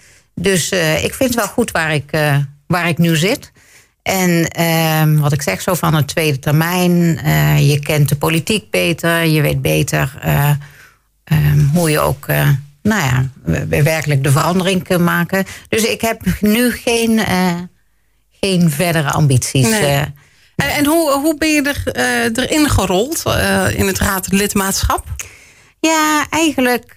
Dus 0.40 0.72
uh, 0.72 1.04
ik 1.04 1.14
vind 1.14 1.30
het 1.30 1.38
wel 1.38 1.48
goed 1.48 1.70
waar 1.70 1.94
ik, 1.94 2.12
uh, 2.12 2.36
waar 2.66 2.88
ik 2.88 2.98
nu 2.98 3.16
zit. 3.16 3.52
En 4.02 4.48
ehm, 4.48 5.18
wat 5.18 5.32
ik 5.32 5.42
zeg 5.42 5.60
zo 5.60 5.74
van 5.74 5.94
een 5.94 6.04
tweede 6.04 6.38
termijn. 6.38 6.92
je 7.66 7.78
kent 7.78 8.08
de 8.08 8.16
politiek 8.16 8.70
beter. 8.70 9.24
Je 9.24 9.40
weet 9.40 9.62
beter 9.62 10.18
ehm, 11.24 11.60
hoe 11.74 11.90
je 11.90 12.00
ook 12.00 12.26
nou 12.82 13.02
ja, 13.02 13.28
werkelijk 13.68 14.22
de 14.22 14.30
verandering 14.30 14.82
kunt 14.82 15.00
maken. 15.00 15.44
Dus 15.68 15.82
ik 15.82 16.00
heb 16.00 16.20
nu 16.40 16.70
geen 16.70 17.20
geen 18.40 18.70
verdere 18.70 19.10
ambities. 19.10 19.68
Nee. 19.68 20.04
En, 20.56 20.68
en, 20.70 20.84
hoe, 20.84 21.12
hoe 21.12 21.36
ben 21.38 21.48
je 21.48 21.62
er, 21.62 21.96
erin 22.38 22.70
gerold 22.70 23.22
in 23.76 23.86
het 23.86 23.98
raadlidmaatschap? 23.98 25.04
Ja, 25.80 26.26
eigenlijk 26.30 26.94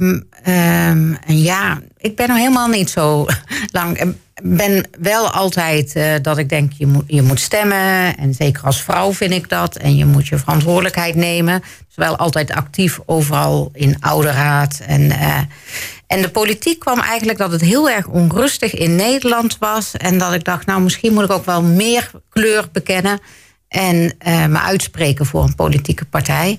um, 0.00 0.28
um, 0.48 1.18
een 1.26 1.40
jaar. 1.40 1.80
Ik 1.96 2.16
ben 2.16 2.28
nog 2.28 2.36
helemaal 2.36 2.68
niet 2.68 2.90
zo 2.90 3.26
lang. 3.72 4.00
Ik 4.00 4.14
ben 4.42 4.88
wel 5.00 5.30
altijd 5.30 5.96
uh, 5.96 6.14
dat 6.22 6.38
ik 6.38 6.48
denk, 6.48 6.72
je 6.72 6.86
moet, 6.86 7.04
je 7.06 7.22
moet 7.22 7.40
stemmen. 7.40 8.16
En 8.16 8.34
zeker 8.34 8.62
als 8.62 8.82
vrouw 8.82 9.12
vind 9.12 9.32
ik 9.32 9.48
dat. 9.48 9.76
En 9.76 9.96
je 9.96 10.06
moet 10.06 10.28
je 10.28 10.38
verantwoordelijkheid 10.38 11.14
nemen. 11.14 11.60
Dus 11.60 11.96
wel 11.96 12.16
altijd 12.16 12.52
actief 12.52 13.00
overal 13.06 13.70
in 13.72 13.96
ouderraad. 14.00 14.80
En, 14.86 15.02
uh, 15.02 15.38
En 16.06 16.22
de 16.22 16.30
politiek 16.30 16.78
kwam 16.78 17.00
eigenlijk 17.00 17.38
dat 17.38 17.52
het 17.52 17.60
heel 17.60 17.90
erg 17.90 18.06
onrustig 18.06 18.74
in 18.74 18.96
Nederland 18.96 19.58
was. 19.58 19.96
En 19.96 20.18
dat 20.18 20.32
ik 20.32 20.44
dacht, 20.44 20.66
nou 20.66 20.82
misschien 20.82 21.12
moet 21.12 21.24
ik 21.24 21.30
ook 21.30 21.44
wel 21.44 21.62
meer 21.62 22.10
kleur 22.28 22.68
bekennen. 22.72 23.20
En 23.68 24.14
uh, 24.26 24.46
me 24.46 24.60
uitspreken 24.60 25.26
voor 25.26 25.42
een 25.42 25.54
politieke 25.54 26.04
partij. 26.04 26.58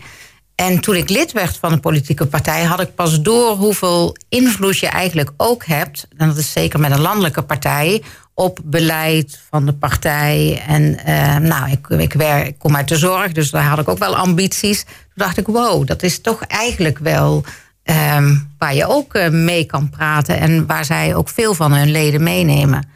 En 0.55 0.79
toen 0.79 0.95
ik 0.95 1.09
lid 1.09 1.31
werd 1.31 1.57
van 1.57 1.71
een 1.71 1.79
politieke 1.79 2.25
partij, 2.25 2.63
had 2.63 2.79
ik 2.79 2.95
pas 2.95 3.21
door 3.21 3.55
hoeveel 3.55 4.15
invloed 4.29 4.77
je 4.77 4.87
eigenlijk 4.87 5.31
ook 5.37 5.65
hebt. 5.65 6.07
En 6.17 6.27
dat 6.27 6.37
is 6.37 6.51
zeker 6.51 6.79
met 6.79 6.91
een 6.91 7.01
landelijke 7.01 7.41
partij. 7.41 8.03
Op 8.33 8.59
beleid 8.63 9.39
van 9.49 9.65
de 9.65 9.73
partij. 9.73 10.63
En 10.67 10.99
uh, 11.07 11.35
nou, 11.37 11.71
ik, 11.71 11.87
ik, 11.87 12.13
werk, 12.13 12.47
ik 12.47 12.57
kom 12.57 12.75
uit 12.75 12.87
de 12.87 12.97
zorg, 12.97 13.31
dus 13.31 13.49
daar 13.49 13.63
had 13.63 13.79
ik 13.79 13.89
ook 13.89 13.97
wel 13.97 14.15
ambities. 14.15 14.83
Toen 14.83 14.93
dacht 15.15 15.37
ik, 15.37 15.47
wow, 15.47 15.87
dat 15.87 16.03
is 16.03 16.21
toch 16.21 16.41
eigenlijk 16.41 16.99
wel 16.99 17.43
um, 17.83 18.53
waar 18.57 18.75
je 18.75 18.87
ook 18.87 19.15
uh, 19.15 19.29
mee 19.29 19.65
kan 19.65 19.89
praten. 19.89 20.39
En 20.39 20.65
waar 20.65 20.85
zij 20.85 21.15
ook 21.15 21.29
veel 21.29 21.53
van 21.53 21.73
hun 21.73 21.91
leden 21.91 22.23
meenemen. 22.23 22.89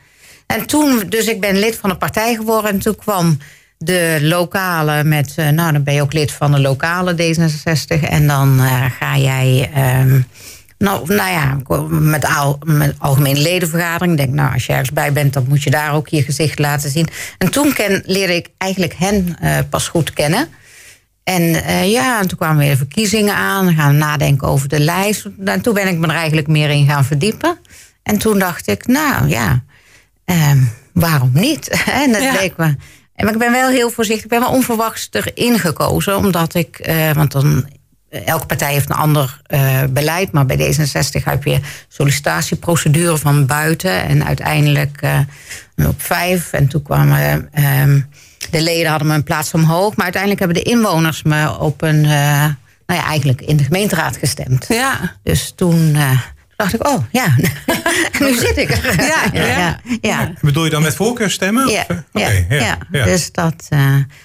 En 0.45 0.65
toen, 0.65 1.03
dus 1.09 1.25
ik 1.25 1.39
ben 1.39 1.59
lid 1.59 1.75
van 1.75 1.89
een 1.89 1.97
partij 1.97 2.35
geworden. 2.35 2.71
En 2.71 2.79
toen 2.79 2.95
kwam 2.95 3.37
de 3.83 4.19
lokale 4.21 5.03
met, 5.03 5.35
uh, 5.39 5.49
nou 5.49 5.71
dan 5.71 5.83
ben 5.83 5.93
je 5.93 6.01
ook 6.01 6.13
lid 6.13 6.31
van 6.31 6.51
de 6.51 6.59
lokale 6.59 7.13
D66. 7.13 8.09
En 8.09 8.27
dan 8.27 8.59
uh, 8.59 8.85
ga 8.99 9.17
jij, 9.17 9.71
um, 10.01 10.25
nou, 10.77 11.13
nou 11.13 11.29
ja, 11.29 11.57
met, 11.89 12.25
al, 12.25 12.59
met 12.65 12.95
algemene 12.97 13.39
ledenvergadering. 13.39 14.17
Denk, 14.17 14.33
nou, 14.33 14.53
als 14.53 14.65
je 14.65 14.71
ergens 14.71 14.91
bij 14.91 15.13
bent, 15.13 15.33
dan 15.33 15.45
moet 15.47 15.63
je 15.63 15.69
daar 15.69 15.93
ook 15.93 16.07
je 16.07 16.23
gezicht 16.23 16.59
laten 16.59 16.89
zien. 16.89 17.07
En 17.37 17.51
toen 17.51 17.73
ken, 17.73 18.01
leerde 18.05 18.35
ik 18.35 18.49
eigenlijk 18.57 18.95
hen 18.97 19.37
uh, 19.43 19.57
pas 19.69 19.87
goed 19.87 20.13
kennen. 20.13 20.47
En 21.23 21.41
ja, 21.89 22.19
en 22.21 22.27
toen 22.27 22.37
kwamen 22.37 22.57
weer 22.57 22.77
verkiezingen 22.77 23.35
aan. 23.35 23.65
Dan 23.65 23.75
gaan 23.75 23.91
we 23.91 23.97
nadenken 23.97 24.47
over 24.47 24.69
de 24.69 24.79
lijst. 24.79 25.27
En 25.45 25.61
toen 25.61 25.73
ben 25.73 25.87
ik 25.87 25.97
me 25.97 26.07
er 26.07 26.13
eigenlijk 26.13 26.47
meer 26.47 26.69
in 26.69 26.87
gaan 26.87 27.05
verdiepen. 27.05 27.57
En 28.03 28.17
toen 28.17 28.39
dacht 28.39 28.67
ik, 28.67 28.87
nou 28.87 29.27
ja, 29.27 29.63
um, 30.25 30.71
waarom 30.93 31.31
niet? 31.33 31.67
en 32.03 32.11
dat 32.11 32.21
ja. 32.21 32.33
leek 32.33 32.57
me 32.57 32.75
en 33.19 33.27
ik 33.27 33.37
ben 33.37 33.51
wel 33.51 33.69
heel 33.69 33.89
voorzichtig. 33.89 34.23
Ik 34.23 34.29
ben 34.29 34.39
wel 34.39 34.51
onverwachts 34.51 35.09
erin 35.11 35.59
gekozen. 35.59 36.17
Omdat 36.17 36.53
ik, 36.53 36.87
uh, 36.89 37.11
want 37.11 37.31
dan, 37.31 37.69
elke 38.09 38.45
partij 38.45 38.73
heeft 38.73 38.89
een 38.89 38.95
ander 38.95 39.41
uh, 39.47 39.83
beleid. 39.89 40.31
Maar 40.31 40.45
bij 40.45 40.57
D66 40.57 41.23
heb 41.23 41.43
je 41.43 41.59
sollicitatieprocedure 41.87 43.17
van 43.17 43.45
buiten. 43.45 44.03
En 44.03 44.25
uiteindelijk 44.25 45.01
uh, 45.75 45.87
op 45.87 46.01
vijf. 46.01 46.53
En 46.53 46.67
toen 46.67 46.81
kwamen 46.81 47.49
uh, 47.59 47.83
de 48.49 48.61
leden 48.61 48.89
hadden 48.89 49.07
me 49.07 49.13
een 49.13 49.23
plaats 49.23 49.53
omhoog. 49.53 49.95
Maar 49.95 50.03
uiteindelijk 50.03 50.41
hebben 50.41 50.63
de 50.63 50.69
inwoners 50.69 51.23
me 51.23 51.59
op 51.59 51.81
een, 51.81 52.01
nou 52.01 52.55
ja, 52.85 53.05
eigenlijk 53.05 53.41
in 53.41 53.57
de 53.57 53.63
gemeenteraad 53.63 54.17
gestemd. 54.17 54.65
Ja. 54.67 55.15
Dus 55.23 55.53
toen 55.55 55.95
dacht 56.59 56.73
ik, 56.73 56.87
oh 56.87 57.03
ja, 57.11 57.27
nu 58.19 58.33
zit 58.33 58.57
ik 58.57 58.69
er. 58.69 59.01
Ja, 59.05 59.21
ja, 59.33 59.45
ja, 59.45 59.79
ja. 60.01 60.31
Bedoel 60.41 60.63
je 60.63 60.69
dan 60.69 60.81
met 60.81 60.95
voorkeurstemmen? 60.95 61.67
Ja, 61.67 61.85
okay, 62.13 62.45
ja, 62.49 62.77
ja, 62.91 63.05
dus 63.05 63.31
dat, 63.31 63.67
uh, 63.69 63.79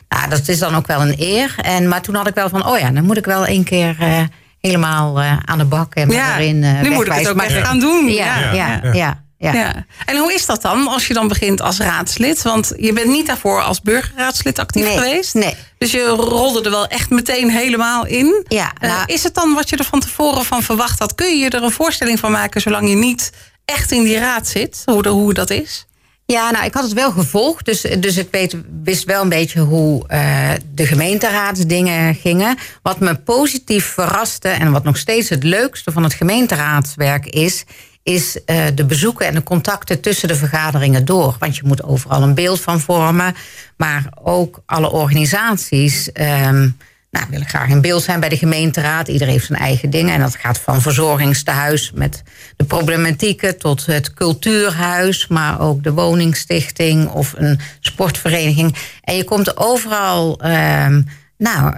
nou, 0.08 0.28
dat 0.28 0.48
is 0.48 0.58
dan 0.58 0.74
ook 0.74 0.86
wel 0.86 1.00
een 1.00 1.14
eer. 1.18 1.54
En, 1.62 1.88
maar 1.88 2.02
toen 2.02 2.14
had 2.14 2.26
ik 2.26 2.34
wel 2.34 2.48
van, 2.48 2.66
oh 2.66 2.78
ja, 2.78 2.90
dan 2.90 3.04
moet 3.04 3.16
ik 3.16 3.24
wel 3.24 3.48
een 3.48 3.64
keer 3.64 3.96
uh, 4.00 4.20
helemaal 4.60 5.20
uh, 5.20 5.36
aan 5.44 5.58
de 5.58 5.64
bak 5.64 5.94
en 5.94 6.10
ja, 6.10 6.38
erin 6.38 6.58
Nu 6.58 6.90
moet 6.90 7.06
ik 7.06 7.12
het 7.12 7.28
ook 7.28 7.36
maar 7.36 7.50
gaan 7.50 7.80
doen. 7.80 8.08
ja, 8.08 8.52
ja. 8.52 8.80
ja. 8.92 9.23
Ja. 9.52 9.52
ja. 9.52 9.86
En 10.04 10.16
hoe 10.16 10.34
is 10.34 10.46
dat 10.46 10.62
dan 10.62 10.88
als 10.88 11.06
je 11.06 11.14
dan 11.14 11.28
begint 11.28 11.60
als 11.60 11.78
raadslid? 11.78 12.42
Want 12.42 12.72
je 12.76 12.92
bent 12.92 13.08
niet 13.08 13.26
daarvoor 13.26 13.62
als 13.62 13.80
burgerraadslid 13.80 14.58
actief 14.58 14.84
nee, 14.84 14.98
geweest. 14.98 15.34
Nee. 15.34 15.56
Dus 15.78 15.90
je 15.90 16.06
rolde 16.06 16.62
er 16.62 16.70
wel 16.70 16.86
echt 16.86 17.10
meteen 17.10 17.50
helemaal 17.50 18.06
in. 18.06 18.44
Ja, 18.48 18.72
nou, 18.80 18.92
uh, 18.92 19.02
is 19.06 19.22
het 19.22 19.34
dan 19.34 19.54
wat 19.54 19.68
je 19.68 19.76
er 19.76 19.84
van 19.84 20.00
tevoren 20.00 20.44
van 20.44 20.62
verwacht 20.62 20.98
had? 20.98 21.14
Kun 21.14 21.38
je 21.38 21.50
er 21.50 21.62
een 21.62 21.70
voorstelling 21.70 22.18
van 22.18 22.30
maken 22.30 22.60
zolang 22.60 22.88
je 22.88 22.96
niet 22.96 23.32
echt 23.64 23.92
in 23.92 24.02
die 24.02 24.18
raad 24.18 24.48
zit? 24.48 24.82
Hoe, 24.84 25.02
de, 25.02 25.08
hoe 25.08 25.34
dat 25.34 25.50
is? 25.50 25.86
Ja, 26.26 26.50
nou, 26.50 26.64
ik 26.64 26.74
had 26.74 26.82
het 26.82 26.92
wel 26.92 27.10
gevolgd. 27.10 27.64
Dus, 27.64 27.80
dus 27.80 28.16
ik 28.16 28.28
weet, 28.30 28.56
wist 28.84 29.04
wel 29.04 29.22
een 29.22 29.28
beetje 29.28 29.60
hoe 29.60 30.04
uh, 30.08 30.50
de 30.74 30.86
gemeenteraadsdingen 30.86 32.14
gingen. 32.14 32.56
Wat 32.82 33.00
me 33.00 33.14
positief 33.14 33.84
verraste 33.84 34.48
en 34.48 34.72
wat 34.72 34.84
nog 34.84 34.96
steeds 34.96 35.28
het 35.28 35.42
leukste 35.42 35.92
van 35.92 36.02
het 36.02 36.14
gemeenteraadswerk 36.14 37.26
is 37.26 37.64
is 38.04 38.38
uh, 38.46 38.64
de 38.74 38.84
bezoeken 38.84 39.26
en 39.26 39.34
de 39.34 39.42
contacten 39.42 40.00
tussen 40.00 40.28
de 40.28 40.34
vergaderingen 40.34 41.04
door. 41.04 41.36
Want 41.38 41.56
je 41.56 41.62
moet 41.64 41.82
overal 41.82 42.22
een 42.22 42.34
beeld 42.34 42.60
van 42.60 42.80
vormen. 42.80 43.34
Maar 43.76 44.06
ook 44.22 44.62
alle 44.66 44.90
organisaties 44.90 46.08
um, 46.08 46.76
nou, 47.10 47.26
willen 47.30 47.46
graag 47.46 47.68
in 47.68 47.80
beeld 47.80 48.02
zijn 48.02 48.20
bij 48.20 48.28
de 48.28 48.36
gemeenteraad. 48.36 49.08
Iedereen 49.08 49.32
heeft 49.32 49.46
zijn 49.46 49.58
eigen 49.58 49.90
dingen. 49.90 50.14
En 50.14 50.20
dat 50.20 50.36
gaat 50.36 50.58
van 50.58 50.82
verzorgingstehuis 50.82 51.92
met 51.94 52.22
de 52.56 52.64
problematieken 52.64 53.58
tot 53.58 53.86
het 53.86 54.14
cultuurhuis, 54.14 55.26
maar 55.26 55.60
ook 55.60 55.82
de 55.82 55.92
woningstichting 55.92 57.08
of 57.08 57.34
een 57.36 57.60
sportvereniging. 57.80 58.76
En 59.00 59.16
je 59.16 59.24
komt 59.24 59.56
overal. 59.56 60.40
Um, 60.44 61.06
nou, 61.36 61.74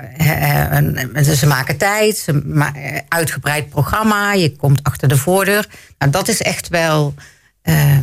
ze 1.23 1.47
maken 1.47 1.77
tijd, 1.77 2.17
ze 2.17 3.05
uitgebreid 3.09 3.69
programma, 3.69 4.33
je 4.33 4.57
komt 4.57 4.83
achter 4.83 5.09
de 5.09 5.17
voordeur. 5.17 5.69
Nou, 5.99 6.11
dat 6.11 6.29
is 6.29 6.43
echt 6.43 6.69
wel, 6.69 7.15
uh, 7.63 7.99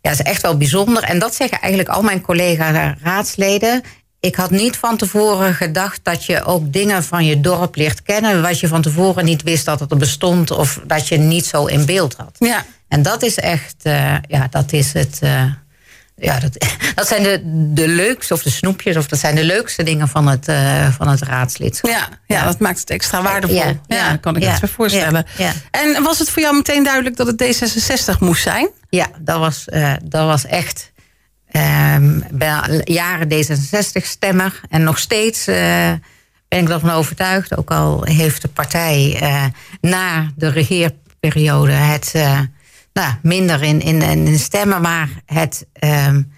ja, 0.00 0.10
is 0.10 0.22
echt 0.22 0.42
wel 0.42 0.56
bijzonder. 0.56 1.02
En 1.02 1.18
dat 1.18 1.34
zeggen 1.34 1.60
eigenlijk 1.60 1.92
al 1.92 2.02
mijn 2.02 2.20
collega-raadsleden. 2.20 3.82
Ik 4.20 4.34
had 4.34 4.50
niet 4.50 4.76
van 4.76 4.96
tevoren 4.96 5.54
gedacht 5.54 6.00
dat 6.02 6.24
je 6.24 6.44
ook 6.44 6.72
dingen 6.72 7.04
van 7.04 7.24
je 7.24 7.40
dorp 7.40 7.76
leert 7.76 8.02
kennen. 8.02 8.42
wat 8.42 8.60
je 8.60 8.68
van 8.68 8.82
tevoren 8.82 9.24
niet 9.24 9.42
wist 9.42 9.64
dat 9.64 9.80
het 9.80 9.90
er 9.90 9.96
bestond. 9.96 10.50
of 10.50 10.80
dat 10.86 11.08
je 11.08 11.18
niet 11.18 11.46
zo 11.46 11.66
in 11.66 11.86
beeld 11.86 12.14
had. 12.16 12.36
Ja. 12.38 12.64
En 12.88 13.02
dat 13.02 13.22
is 13.22 13.36
echt, 13.36 13.76
uh, 13.82 14.16
ja, 14.28 14.46
dat 14.50 14.72
is 14.72 14.92
het. 14.92 15.20
Uh, 15.22 15.42
ja, 16.20 16.40
dat, 16.40 16.66
dat 16.94 17.08
zijn 17.08 17.22
de, 17.22 17.40
de 17.72 17.88
leukste, 17.88 18.34
of 18.34 18.42
de 18.42 18.50
snoepjes, 18.50 18.96
of 18.96 19.06
dat 19.06 19.18
zijn 19.18 19.34
de 19.34 19.44
leukste 19.44 19.82
dingen 19.82 20.08
van 20.08 20.28
het, 20.28 20.48
uh, 20.48 20.88
van 20.88 21.08
het 21.08 21.22
raadslid. 21.22 21.78
Ja, 21.82 21.90
ja, 21.90 22.08
ja, 22.26 22.44
dat 22.44 22.58
maakt 22.58 22.80
het 22.80 22.90
extra 22.90 23.22
waardevol. 23.22 23.56
Ja, 23.56 23.74
ja, 23.86 24.16
kan 24.16 24.36
ik 24.36 24.60
me 24.60 24.68
voorstellen. 24.68 25.26
Ja, 25.36 25.52
En 25.70 26.02
was 26.02 26.18
het 26.18 26.30
voor 26.30 26.42
jou 26.42 26.56
meteen 26.56 26.84
duidelijk 26.84 27.16
dat 27.16 27.26
het 27.26 27.44
D66 27.44 28.18
moest 28.18 28.42
zijn? 28.42 28.68
Ja, 28.90 29.06
dat 29.18 29.38
was, 29.38 29.64
uh, 29.68 29.92
dat 30.04 30.26
was 30.26 30.46
echt. 30.46 30.92
Um, 31.52 32.24
ben 32.30 32.80
jaren 32.84 33.28
D66-stemmer 33.28 34.60
en 34.68 34.82
nog 34.82 34.98
steeds 34.98 35.48
uh, 35.48 35.56
ben 36.48 36.58
ik 36.58 36.68
ervan 36.68 36.90
overtuigd. 36.90 37.56
Ook 37.56 37.70
al 37.70 38.04
heeft 38.04 38.42
de 38.42 38.48
partij 38.48 39.20
na 39.80 40.30
de 40.36 40.48
regeerperiode 40.48 41.72
het 41.72 42.14
nou, 42.98 43.14
minder 43.22 43.62
in, 43.62 43.80
in, 43.80 44.02
in 44.02 44.38
stemmen, 44.38 44.80
maar 44.80 45.08
het, 45.24 45.66
um, 45.80 46.32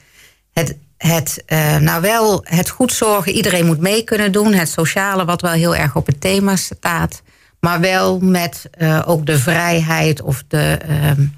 het, 0.53 0.77
het 0.97 1.43
uh, 1.47 1.77
nou 1.77 2.01
wel 2.01 2.41
het 2.45 2.69
goed 2.69 2.93
zorgen. 2.93 3.33
Iedereen 3.33 3.67
moet 3.67 3.81
mee 3.81 4.05
kunnen 4.05 4.33
doen. 4.33 4.53
Het 4.53 4.69
sociale, 4.69 5.25
wat 5.25 5.41
wel 5.41 5.53
heel 5.53 5.77
erg 5.77 5.97
op 5.97 6.07
het 6.07 6.21
thema 6.21 6.57
staat. 6.57 7.23
Maar 7.61 7.81
wel 7.81 8.19
met 8.19 8.71
uh, 8.79 9.03
ook 9.07 9.27
de 9.27 9.39
vrijheid 9.39 10.23
of 10.23 10.43
de, 10.49 10.79
um, 11.09 11.37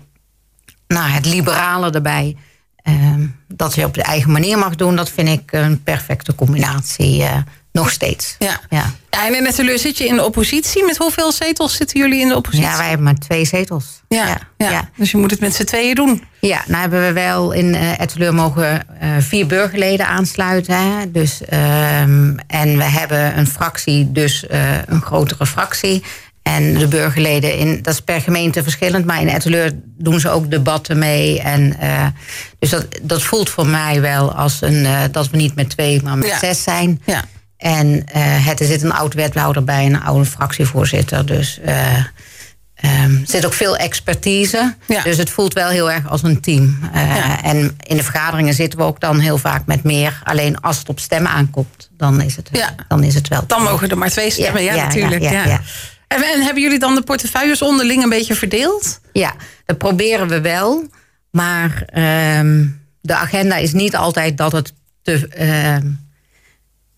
nou, 0.86 1.10
het 1.10 1.26
liberale 1.26 1.90
erbij. 1.90 2.36
Um, 2.88 3.36
dat 3.48 3.74
je 3.74 3.84
op 3.84 3.94
de 3.94 4.02
eigen 4.02 4.32
manier 4.32 4.58
mag 4.58 4.74
doen, 4.74 4.96
dat 4.96 5.10
vind 5.10 5.28
ik 5.28 5.52
een 5.52 5.82
perfecte 5.82 6.34
combinatie. 6.34 7.20
Uh, 7.20 7.36
nog 7.72 7.90
steeds. 7.90 8.36
Ja. 8.38 8.60
ja. 8.70 8.84
ja 9.10 9.26
en 9.26 9.42
natuurlijk 9.42 9.78
zit 9.78 9.98
je 9.98 10.06
in 10.06 10.16
de 10.16 10.24
oppositie. 10.24 10.84
Met 10.84 10.96
hoeveel 10.96 11.32
zetels 11.32 11.76
zitten 11.76 12.00
jullie 12.00 12.20
in 12.20 12.28
de 12.28 12.36
oppositie? 12.36 12.66
Ja, 12.66 12.76
wij 12.76 12.86
hebben 12.86 13.04
maar 13.04 13.18
twee 13.18 13.44
zetels. 13.44 14.02
Ja, 14.08 14.26
ja. 14.26 14.38
ja. 14.56 14.70
ja. 14.70 14.90
dus 14.96 15.10
je 15.10 15.16
moet 15.16 15.30
het 15.30 15.40
met 15.40 15.54
z'n 15.54 15.64
tweeën 15.64 15.94
doen. 15.94 16.24
Ja, 16.40 16.62
nou 16.66 16.80
hebben 16.80 17.06
we 17.06 17.12
wel 17.12 17.52
in 17.52 17.74
uh, 17.74 18.00
Etteleur 18.00 18.34
mogen 18.34 18.86
uh, 19.02 19.16
vier 19.18 19.46
burgerleden 19.46 20.06
aansluiten. 20.06 20.76
Hè? 20.76 21.10
Dus, 21.10 21.40
um, 21.40 22.38
en 22.46 22.76
we 22.76 22.84
hebben 22.84 23.38
een 23.38 23.46
fractie, 23.46 24.12
dus 24.12 24.44
uh, 24.50 24.86
een 24.86 25.02
grotere 25.02 25.46
fractie. 25.46 26.02
En 26.42 26.74
de 26.74 26.88
burgerleden, 26.88 27.58
in, 27.58 27.82
dat 27.82 27.94
is 27.94 28.00
per 28.00 28.20
gemeente 28.20 28.62
verschillend. 28.62 29.06
Maar 29.06 29.20
in 29.20 29.28
Etteleur 29.28 29.72
doen 29.98 30.20
ze 30.20 30.28
ook 30.28 30.50
debatten 30.50 30.98
mee. 30.98 31.40
En, 31.40 31.76
uh, 31.82 32.06
dus 32.58 32.70
dat, 32.70 32.86
dat 33.02 33.22
voelt 33.22 33.50
voor 33.50 33.66
mij 33.66 34.00
wel 34.00 34.34
als 34.34 34.60
een, 34.60 34.84
uh, 34.84 35.00
dat 35.10 35.30
we 35.30 35.36
niet 35.36 35.54
met 35.54 35.70
twee, 35.70 36.02
maar 36.02 36.18
met 36.18 36.28
ja. 36.28 36.38
zes 36.38 36.62
zijn. 36.62 37.02
Ja. 37.04 37.24
En 37.56 37.86
uh, 37.88 38.02
het, 38.46 38.60
er 38.60 38.66
zit 38.66 38.82
een 38.82 38.92
oud 38.92 39.14
wethouder 39.14 39.64
bij, 39.64 39.86
een 39.86 40.02
oude 40.02 40.24
fractievoorzitter. 40.24 41.26
Dus 41.26 41.60
um, 41.64 41.70
er 42.84 43.20
zit 43.24 43.46
ook 43.46 43.52
veel 43.52 43.76
expertise. 43.76 44.74
Ja. 44.86 45.02
Dus 45.02 45.16
het 45.16 45.30
voelt 45.30 45.52
wel 45.52 45.68
heel 45.68 45.90
erg 45.90 46.08
als 46.08 46.22
een 46.22 46.40
team. 46.40 46.78
Ja. 46.94 47.42
En 47.42 47.76
in 47.86 47.96
de 47.96 48.02
vergaderingen 48.02 48.54
zitten 48.54 48.78
we 48.78 48.84
ook 48.84 49.00
dan 49.00 49.18
heel 49.18 49.38
vaak 49.38 49.66
met 49.66 49.82
meer. 49.82 50.20
Alleen 50.24 50.60
als 50.60 50.78
het 50.78 50.88
op 50.88 51.00
stemmen 51.00 51.30
aankomt, 51.30 51.90
dan 51.96 52.20
is 52.20 52.36
het, 52.36 52.48
Ja. 52.52 52.74
dan 52.88 53.04
is 53.04 53.14
het 53.14 53.28
wel. 53.28 53.44
Dan 53.46 53.62
mogen 53.62 53.88
er 53.88 53.98
maar 53.98 54.10
twee 54.10 54.30
stemmen, 54.30 54.62
ja, 54.62 54.74
natuurlijk. 54.74 55.22
ja. 55.22 55.60
En, 56.14 56.22
en 56.22 56.42
hebben 56.42 56.62
jullie 56.62 56.78
dan 56.78 56.94
de 56.94 57.02
portefeuilles 57.02 57.62
onderling 57.62 58.02
een 58.02 58.08
beetje 58.08 58.34
verdeeld? 58.34 59.00
Ja, 59.12 59.34
dat 59.64 59.78
proberen 59.78 60.28
we 60.28 60.40
wel. 60.40 60.86
Maar 61.30 61.84
um, 62.38 62.80
de 63.00 63.14
agenda 63.14 63.56
is 63.56 63.72
niet 63.72 63.96
altijd 63.96 64.36
dat 64.36 64.52
het 64.52 64.72
te, 65.02 65.28
uh, 65.38 65.90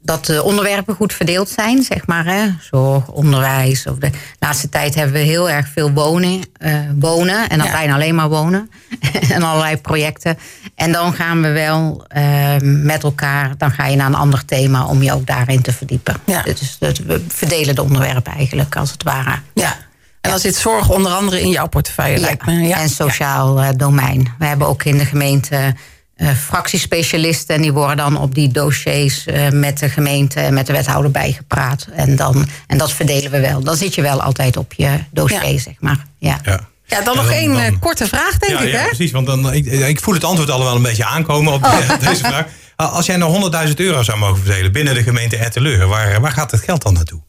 dat 0.05 0.27
de 0.27 0.43
onderwerpen 0.43 0.95
goed 0.95 1.13
verdeeld 1.13 1.49
zijn, 1.49 1.83
zeg 1.83 2.07
maar. 2.07 2.25
Hè? 2.25 2.49
Zorg, 2.61 3.09
onderwijs. 3.09 3.87
Of 3.87 3.99
de 3.99 4.11
laatste 4.39 4.69
tijd 4.69 4.95
hebben 4.95 5.15
we 5.15 5.21
heel 5.21 5.51
erg 5.51 5.69
veel 5.69 5.91
wonen. 5.91 6.41
Uh, 6.59 6.79
wonen 6.99 7.49
en 7.49 7.59
dan 7.59 7.71
bijna 7.71 7.95
alleen 7.95 8.15
maar 8.15 8.29
wonen. 8.29 8.71
en 9.35 9.43
allerlei 9.43 9.77
projecten. 9.77 10.39
En 10.75 10.93
dan 10.93 11.13
gaan 11.13 11.43
we 11.43 11.49
wel 11.49 12.07
uh, 12.17 12.55
met 12.61 13.03
elkaar, 13.03 13.57
dan 13.57 13.71
ga 13.71 13.87
je 13.87 13.97
naar 13.97 14.07
een 14.07 14.15
ander 14.15 14.45
thema 14.45 14.87
om 14.87 15.03
je 15.03 15.13
ook 15.13 15.27
daarin 15.27 15.63
te 15.63 15.73
verdiepen. 15.73 16.17
Ja. 16.25 16.43
Dus 16.43 16.79
we 17.07 17.25
verdelen 17.29 17.75
de 17.75 17.83
onderwerpen 17.83 18.33
eigenlijk, 18.33 18.77
als 18.77 18.91
het 18.91 19.03
ware. 19.03 19.39
Ja. 19.55 19.77
En 20.21 20.31
dan 20.31 20.39
zit 20.39 20.57
zorg 20.57 20.91
onder 20.91 21.13
andere 21.13 21.41
in 21.41 21.51
jouw 21.51 21.67
portefeuille, 21.67 22.19
lijkt 22.19 22.47
me. 22.47 22.53
Ja. 22.53 22.79
En 22.79 22.89
sociaal 22.89 23.63
uh, 23.63 23.69
domein. 23.77 24.35
We 24.39 24.47
hebben 24.47 24.67
ook 24.67 24.85
in 24.85 24.99
de 24.99 25.05
gemeente 25.05 25.75
fractiespecialisten. 26.17 27.55
En 27.55 27.63
die 27.63 27.73
worden 27.73 27.97
dan 27.97 28.17
op 28.17 28.35
die 28.35 28.49
dossiers 28.49 29.27
uh, 29.27 29.49
met 29.49 29.79
de 29.79 29.89
gemeente 29.89 30.41
en 30.41 30.55
met 30.55 30.67
de 30.67 30.73
wethouder 30.73 31.11
bijgepraat. 31.11 31.87
En, 31.93 32.17
dan, 32.17 32.49
en 32.67 32.79
dat 32.79 32.93
verdelen 32.93 33.31
we 33.31 33.41
wel. 33.41 33.63
Dan 33.63 33.77
zit 33.77 33.95
je 33.95 34.03
wel 34.03 34.23
altijd 34.23 34.57
op 34.57 34.73
je 34.73 34.99
dossier, 35.11 35.53
ja. 35.53 35.59
zeg 35.59 35.75
maar. 35.81 36.07
Ja. 36.19 36.41
ja. 36.45 36.61
Ja, 36.87 37.01
dan 37.01 37.17
nog 37.17 37.31
één 37.31 37.51
uh, 37.51 37.67
korte 37.81 38.07
vraag, 38.09 38.39
denk 38.39 38.59
ja, 38.59 38.65
ik. 38.65 38.73
Ja, 38.73 38.79
hè? 38.79 38.87
precies. 38.87 39.11
Want 39.11 39.27
dan, 39.27 39.53
ik, 39.53 39.67
ik 39.67 40.01
voel 40.01 40.15
het 40.15 40.25
antwoord 40.25 40.51
al 40.51 40.65
wel 40.65 40.77
een 40.77 40.83
beetje 40.83 41.05
aankomen 41.05 41.53
op 41.53 41.65
oh. 41.65 41.99
deze 42.09 42.25
vraag. 42.25 42.47
Als 42.77 43.07
jij 43.07 43.17
nou 43.17 43.53
100.000 43.69 43.75
euro 43.75 44.03
zou 44.03 44.19
mogen 44.19 44.43
verdelen 44.43 44.73
binnen 44.73 44.95
de 44.95 45.03
gemeente 45.03 45.37
Etteleur, 45.37 45.87
waar, 45.87 46.21
waar 46.21 46.33
gaat 46.33 46.51
het 46.51 46.63
geld 46.63 46.83
dan 46.83 46.93
naartoe? 46.93 47.21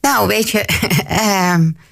Nou, 0.00 0.26
weet 0.26 0.50
je, 0.50 0.64
Um, 1.54 1.76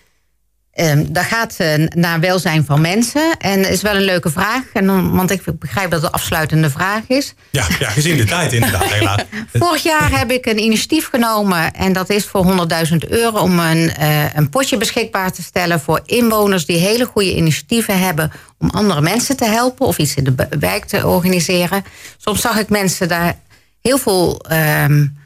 dat 1.09 1.25
gaat 1.25 1.57
uh, 1.61 1.87
naar 1.89 2.21
welzijn 2.21 2.65
van 2.65 2.81
mensen. 2.81 3.37
En 3.39 3.71
is 3.71 3.83
wel 3.83 3.95
een 3.95 4.03
leuke 4.03 4.31
vraag. 4.31 4.63
En 4.73 5.13
want 5.13 5.31
ik 5.31 5.43
begrijp 5.59 5.91
dat 5.91 6.03
het 6.03 6.13
een 6.13 6.19
afsluitende 6.19 6.71
vraag 6.71 7.03
is. 7.07 7.35
Ja, 7.51 7.67
ja 7.79 7.91
gezien 7.91 8.17
de 8.17 8.25
tijd 8.25 8.53
inderdaad. 8.53 8.85
Helaas. 8.93 9.23
Vorig 9.53 9.83
jaar 9.83 10.19
heb 10.19 10.31
ik 10.31 10.47
een 10.47 10.59
initiatief 10.59 11.09
genomen. 11.09 11.73
En 11.73 11.93
dat 11.93 12.11
is 12.11 12.27
voor 12.27 12.69
100.000 12.91 12.97
euro 13.09 13.39
om 13.39 13.59
een, 13.59 13.93
uh, 14.01 14.35
een 14.35 14.49
potje 14.49 14.77
beschikbaar 14.77 15.33
te 15.33 15.43
stellen... 15.43 15.81
voor 15.81 16.01
inwoners 16.05 16.67
die 16.67 16.79
hele 16.79 17.05
goede 17.05 17.37
initiatieven 17.37 17.99
hebben... 17.99 18.33
om 18.59 18.71
andere 18.71 19.01
mensen 19.01 19.37
te 19.37 19.45
helpen 19.45 19.87
of 19.87 19.99
iets 19.99 20.15
in 20.15 20.25
de 20.25 20.47
wijk 20.59 20.85
te 20.85 21.07
organiseren. 21.07 21.85
Soms 22.17 22.41
zag 22.41 22.59
ik 22.59 22.69
mensen 22.69 23.09
daar 23.09 23.39
heel 23.81 23.99
veel... 23.99 24.45
Um, 24.53 25.19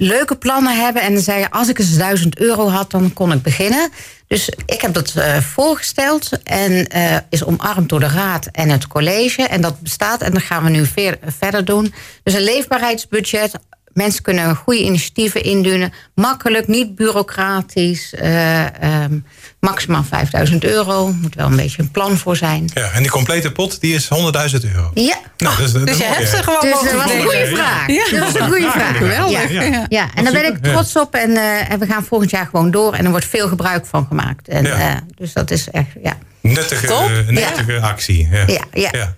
leuke 0.00 0.36
plannen 0.36 0.80
hebben. 0.84 1.02
En 1.02 1.20
zei 1.20 1.46
als 1.50 1.68
ik 1.68 1.78
eens 1.78 1.96
1000 1.96 2.38
euro 2.38 2.68
had, 2.68 2.90
dan 2.90 3.12
kon 3.12 3.32
ik 3.32 3.42
beginnen. 3.42 3.90
Dus 4.26 4.48
ik 4.66 4.80
heb 4.80 4.94
dat 4.94 5.14
uh, 5.16 5.36
voorgesteld 5.36 6.42
en 6.42 6.96
uh, 6.96 7.16
is 7.28 7.44
omarmd 7.44 7.88
door 7.88 8.00
de 8.00 8.08
raad 8.08 8.46
en 8.46 8.68
het 8.68 8.86
college. 8.86 9.42
En 9.42 9.60
dat 9.60 9.80
bestaat 9.80 10.22
en 10.22 10.32
dat 10.32 10.42
gaan 10.42 10.64
we 10.64 10.70
nu 10.70 10.86
ver, 10.86 11.18
verder 11.38 11.64
doen. 11.64 11.94
Dus 12.22 12.34
een 12.34 12.42
leefbaarheidsbudget. 12.42 13.52
Mensen 13.92 14.22
kunnen 14.22 14.56
goede 14.56 14.82
initiatieven 14.82 15.42
indienen. 15.42 15.92
Makkelijk, 16.14 16.68
niet 16.68 16.94
bureaucratisch. 16.94 18.14
Uh, 18.22 18.64
um, 19.04 19.24
maximaal 19.60 20.04
5000 20.04 20.64
euro. 20.64 21.12
Moet 21.12 21.34
wel 21.34 21.46
een 21.46 21.56
beetje 21.56 21.82
een 21.82 21.90
plan 21.90 22.18
voor 22.18 22.36
zijn. 22.36 22.70
Ja, 22.74 22.90
en 22.90 23.02
die 23.02 23.10
complete 23.10 23.52
pot 23.52 23.80
die 23.80 23.94
is 23.94 24.04
100.000 24.04 24.74
euro. 24.74 24.90
Ja. 24.94 25.18
Nou, 25.36 25.56
dus, 25.56 25.72
dus 25.72 25.98
je 25.98 26.04
hebt 26.04 26.28
ze 26.28 26.36
gewoon 26.36 26.60
dus 26.60 26.70
dat 26.70 26.92
was 26.92 27.12
een 27.12 27.22
goede 27.22 27.46
vraag. 27.46 27.86
Ja. 27.86 28.04
Dat 28.10 28.32
was 28.32 28.40
een 28.40 28.48
goede 28.48 28.70
vraag. 28.70 28.96
Geweldig. 28.96 29.50
Ja, 29.50 29.62
ja. 29.62 29.86
ja. 29.88 30.08
en 30.14 30.24
daar 30.24 30.32
ben 30.32 30.46
ik 30.54 30.58
trots 30.62 30.96
op. 30.96 31.14
En, 31.14 31.30
uh, 31.30 31.70
en 31.70 31.78
we 31.78 31.86
gaan 31.86 32.04
volgend 32.04 32.30
jaar 32.30 32.46
gewoon 32.46 32.70
door. 32.70 32.94
En 32.94 33.04
er 33.04 33.10
wordt 33.10 33.26
veel 33.26 33.48
gebruik 33.48 33.86
van 33.86 34.06
gemaakt. 34.06 34.48
En, 34.48 34.64
ja. 34.64 34.90
uh, 34.90 34.96
dus 35.14 35.32
dat 35.32 35.50
is 35.50 35.70
echt, 35.70 35.88
ja. 36.02 36.18
Nuttige, 36.40 37.24
nuttige 37.26 37.72
ja. 37.72 37.78
actie. 37.78 38.28
Ja. 38.30 38.44
Ja, 38.46 38.64
ja. 38.72 38.88
ja. 38.92 39.14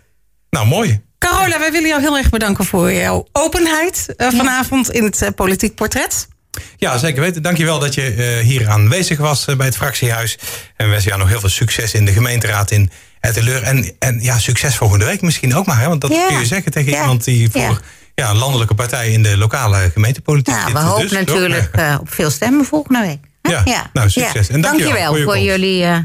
Nou, 0.57 0.67
mooi. 0.67 1.01
Carola, 1.19 1.59
wij 1.59 1.73
willen 1.73 1.89
jou 1.89 2.01
heel 2.01 2.17
erg 2.17 2.31
bedanken 2.31 2.65
voor 2.65 2.93
jouw 2.93 3.27
openheid 3.33 4.15
uh, 4.17 4.29
vanavond 4.31 4.91
in 4.91 5.05
het 5.05 5.23
uh, 5.23 5.29
Politiek 5.35 5.75
Portret. 5.75 6.29
Ja, 6.77 6.99
zeker 6.99 7.21
weten. 7.21 7.43
Dankjewel 7.43 7.79
dat 7.79 7.95
je 7.95 8.15
uh, 8.17 8.47
hier 8.47 8.69
aanwezig 8.69 9.19
was 9.19 9.45
bij 9.45 9.67
het 9.67 9.77
fractiehuis. 9.77 10.39
En 10.77 10.85
we 10.85 10.91
wensen 10.91 11.09
jou 11.09 11.21
nog 11.21 11.29
heel 11.29 11.41
veel 11.41 11.49
succes 11.49 11.95
in 11.95 12.05
de 12.05 12.13
gemeenteraad 12.13 12.71
in 12.71 12.91
Etteleur. 13.21 13.63
En, 13.63 13.93
en 13.99 14.21
ja, 14.21 14.39
succes 14.39 14.77
volgende 14.77 15.05
week 15.05 15.23
misschien 15.23 15.55
ook 15.55 15.67
maar. 15.67 15.81
Hè? 15.81 15.89
Want 15.89 16.01
dat 16.01 16.11
ja. 16.11 16.27
kun 16.27 16.39
je 16.39 16.47
zeggen 16.47 16.73
tegen 16.73 16.93
ja. 16.93 17.01
iemand 17.01 17.25
die 17.25 17.51
voor 17.51 17.61
ja. 17.61 17.81
ja. 18.15 18.31
een 18.31 18.39
landelijke 18.39 18.75
partij 18.75 19.11
in 19.11 19.23
de 19.23 19.37
lokale 19.37 19.91
gemeentepolitiek 19.93 20.55
ja, 20.55 20.65
zit. 20.65 20.73
We 20.73 20.79
hopen 20.79 21.03
dus, 21.03 21.13
natuurlijk 21.13 21.71
uh, 21.79 21.97
op 22.01 22.13
veel 22.13 22.31
stemmen 22.31 22.65
volgende 22.65 23.01
week. 23.01 23.21
Ja, 23.43 23.63
ja. 23.65 23.91
nou 23.93 24.11
succes. 24.11 24.49
En 24.49 24.61
dankjewel, 24.61 24.93
dankjewel 24.93 25.25
voor, 25.25 25.39
jullie... 25.39 25.83
Uh, 25.83 25.97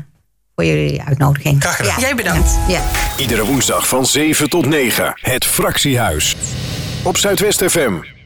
voor 0.62 0.66
jullie 0.66 1.02
uitnodiging. 1.02 1.62
Graag 1.62 1.76
gedaan. 1.76 2.00
Jij 2.00 2.16
bedankt. 2.16 2.60
Ja. 2.68 2.82
Iedere 3.18 3.46
woensdag 3.46 3.88
van 3.88 4.06
7 4.06 4.50
tot 4.50 4.66
9. 4.66 5.14
Het 5.22 5.46
Fractiehuis. 5.46 6.36
Op 7.04 7.18
Zuidwest 7.18 7.64
FM. 7.64 8.17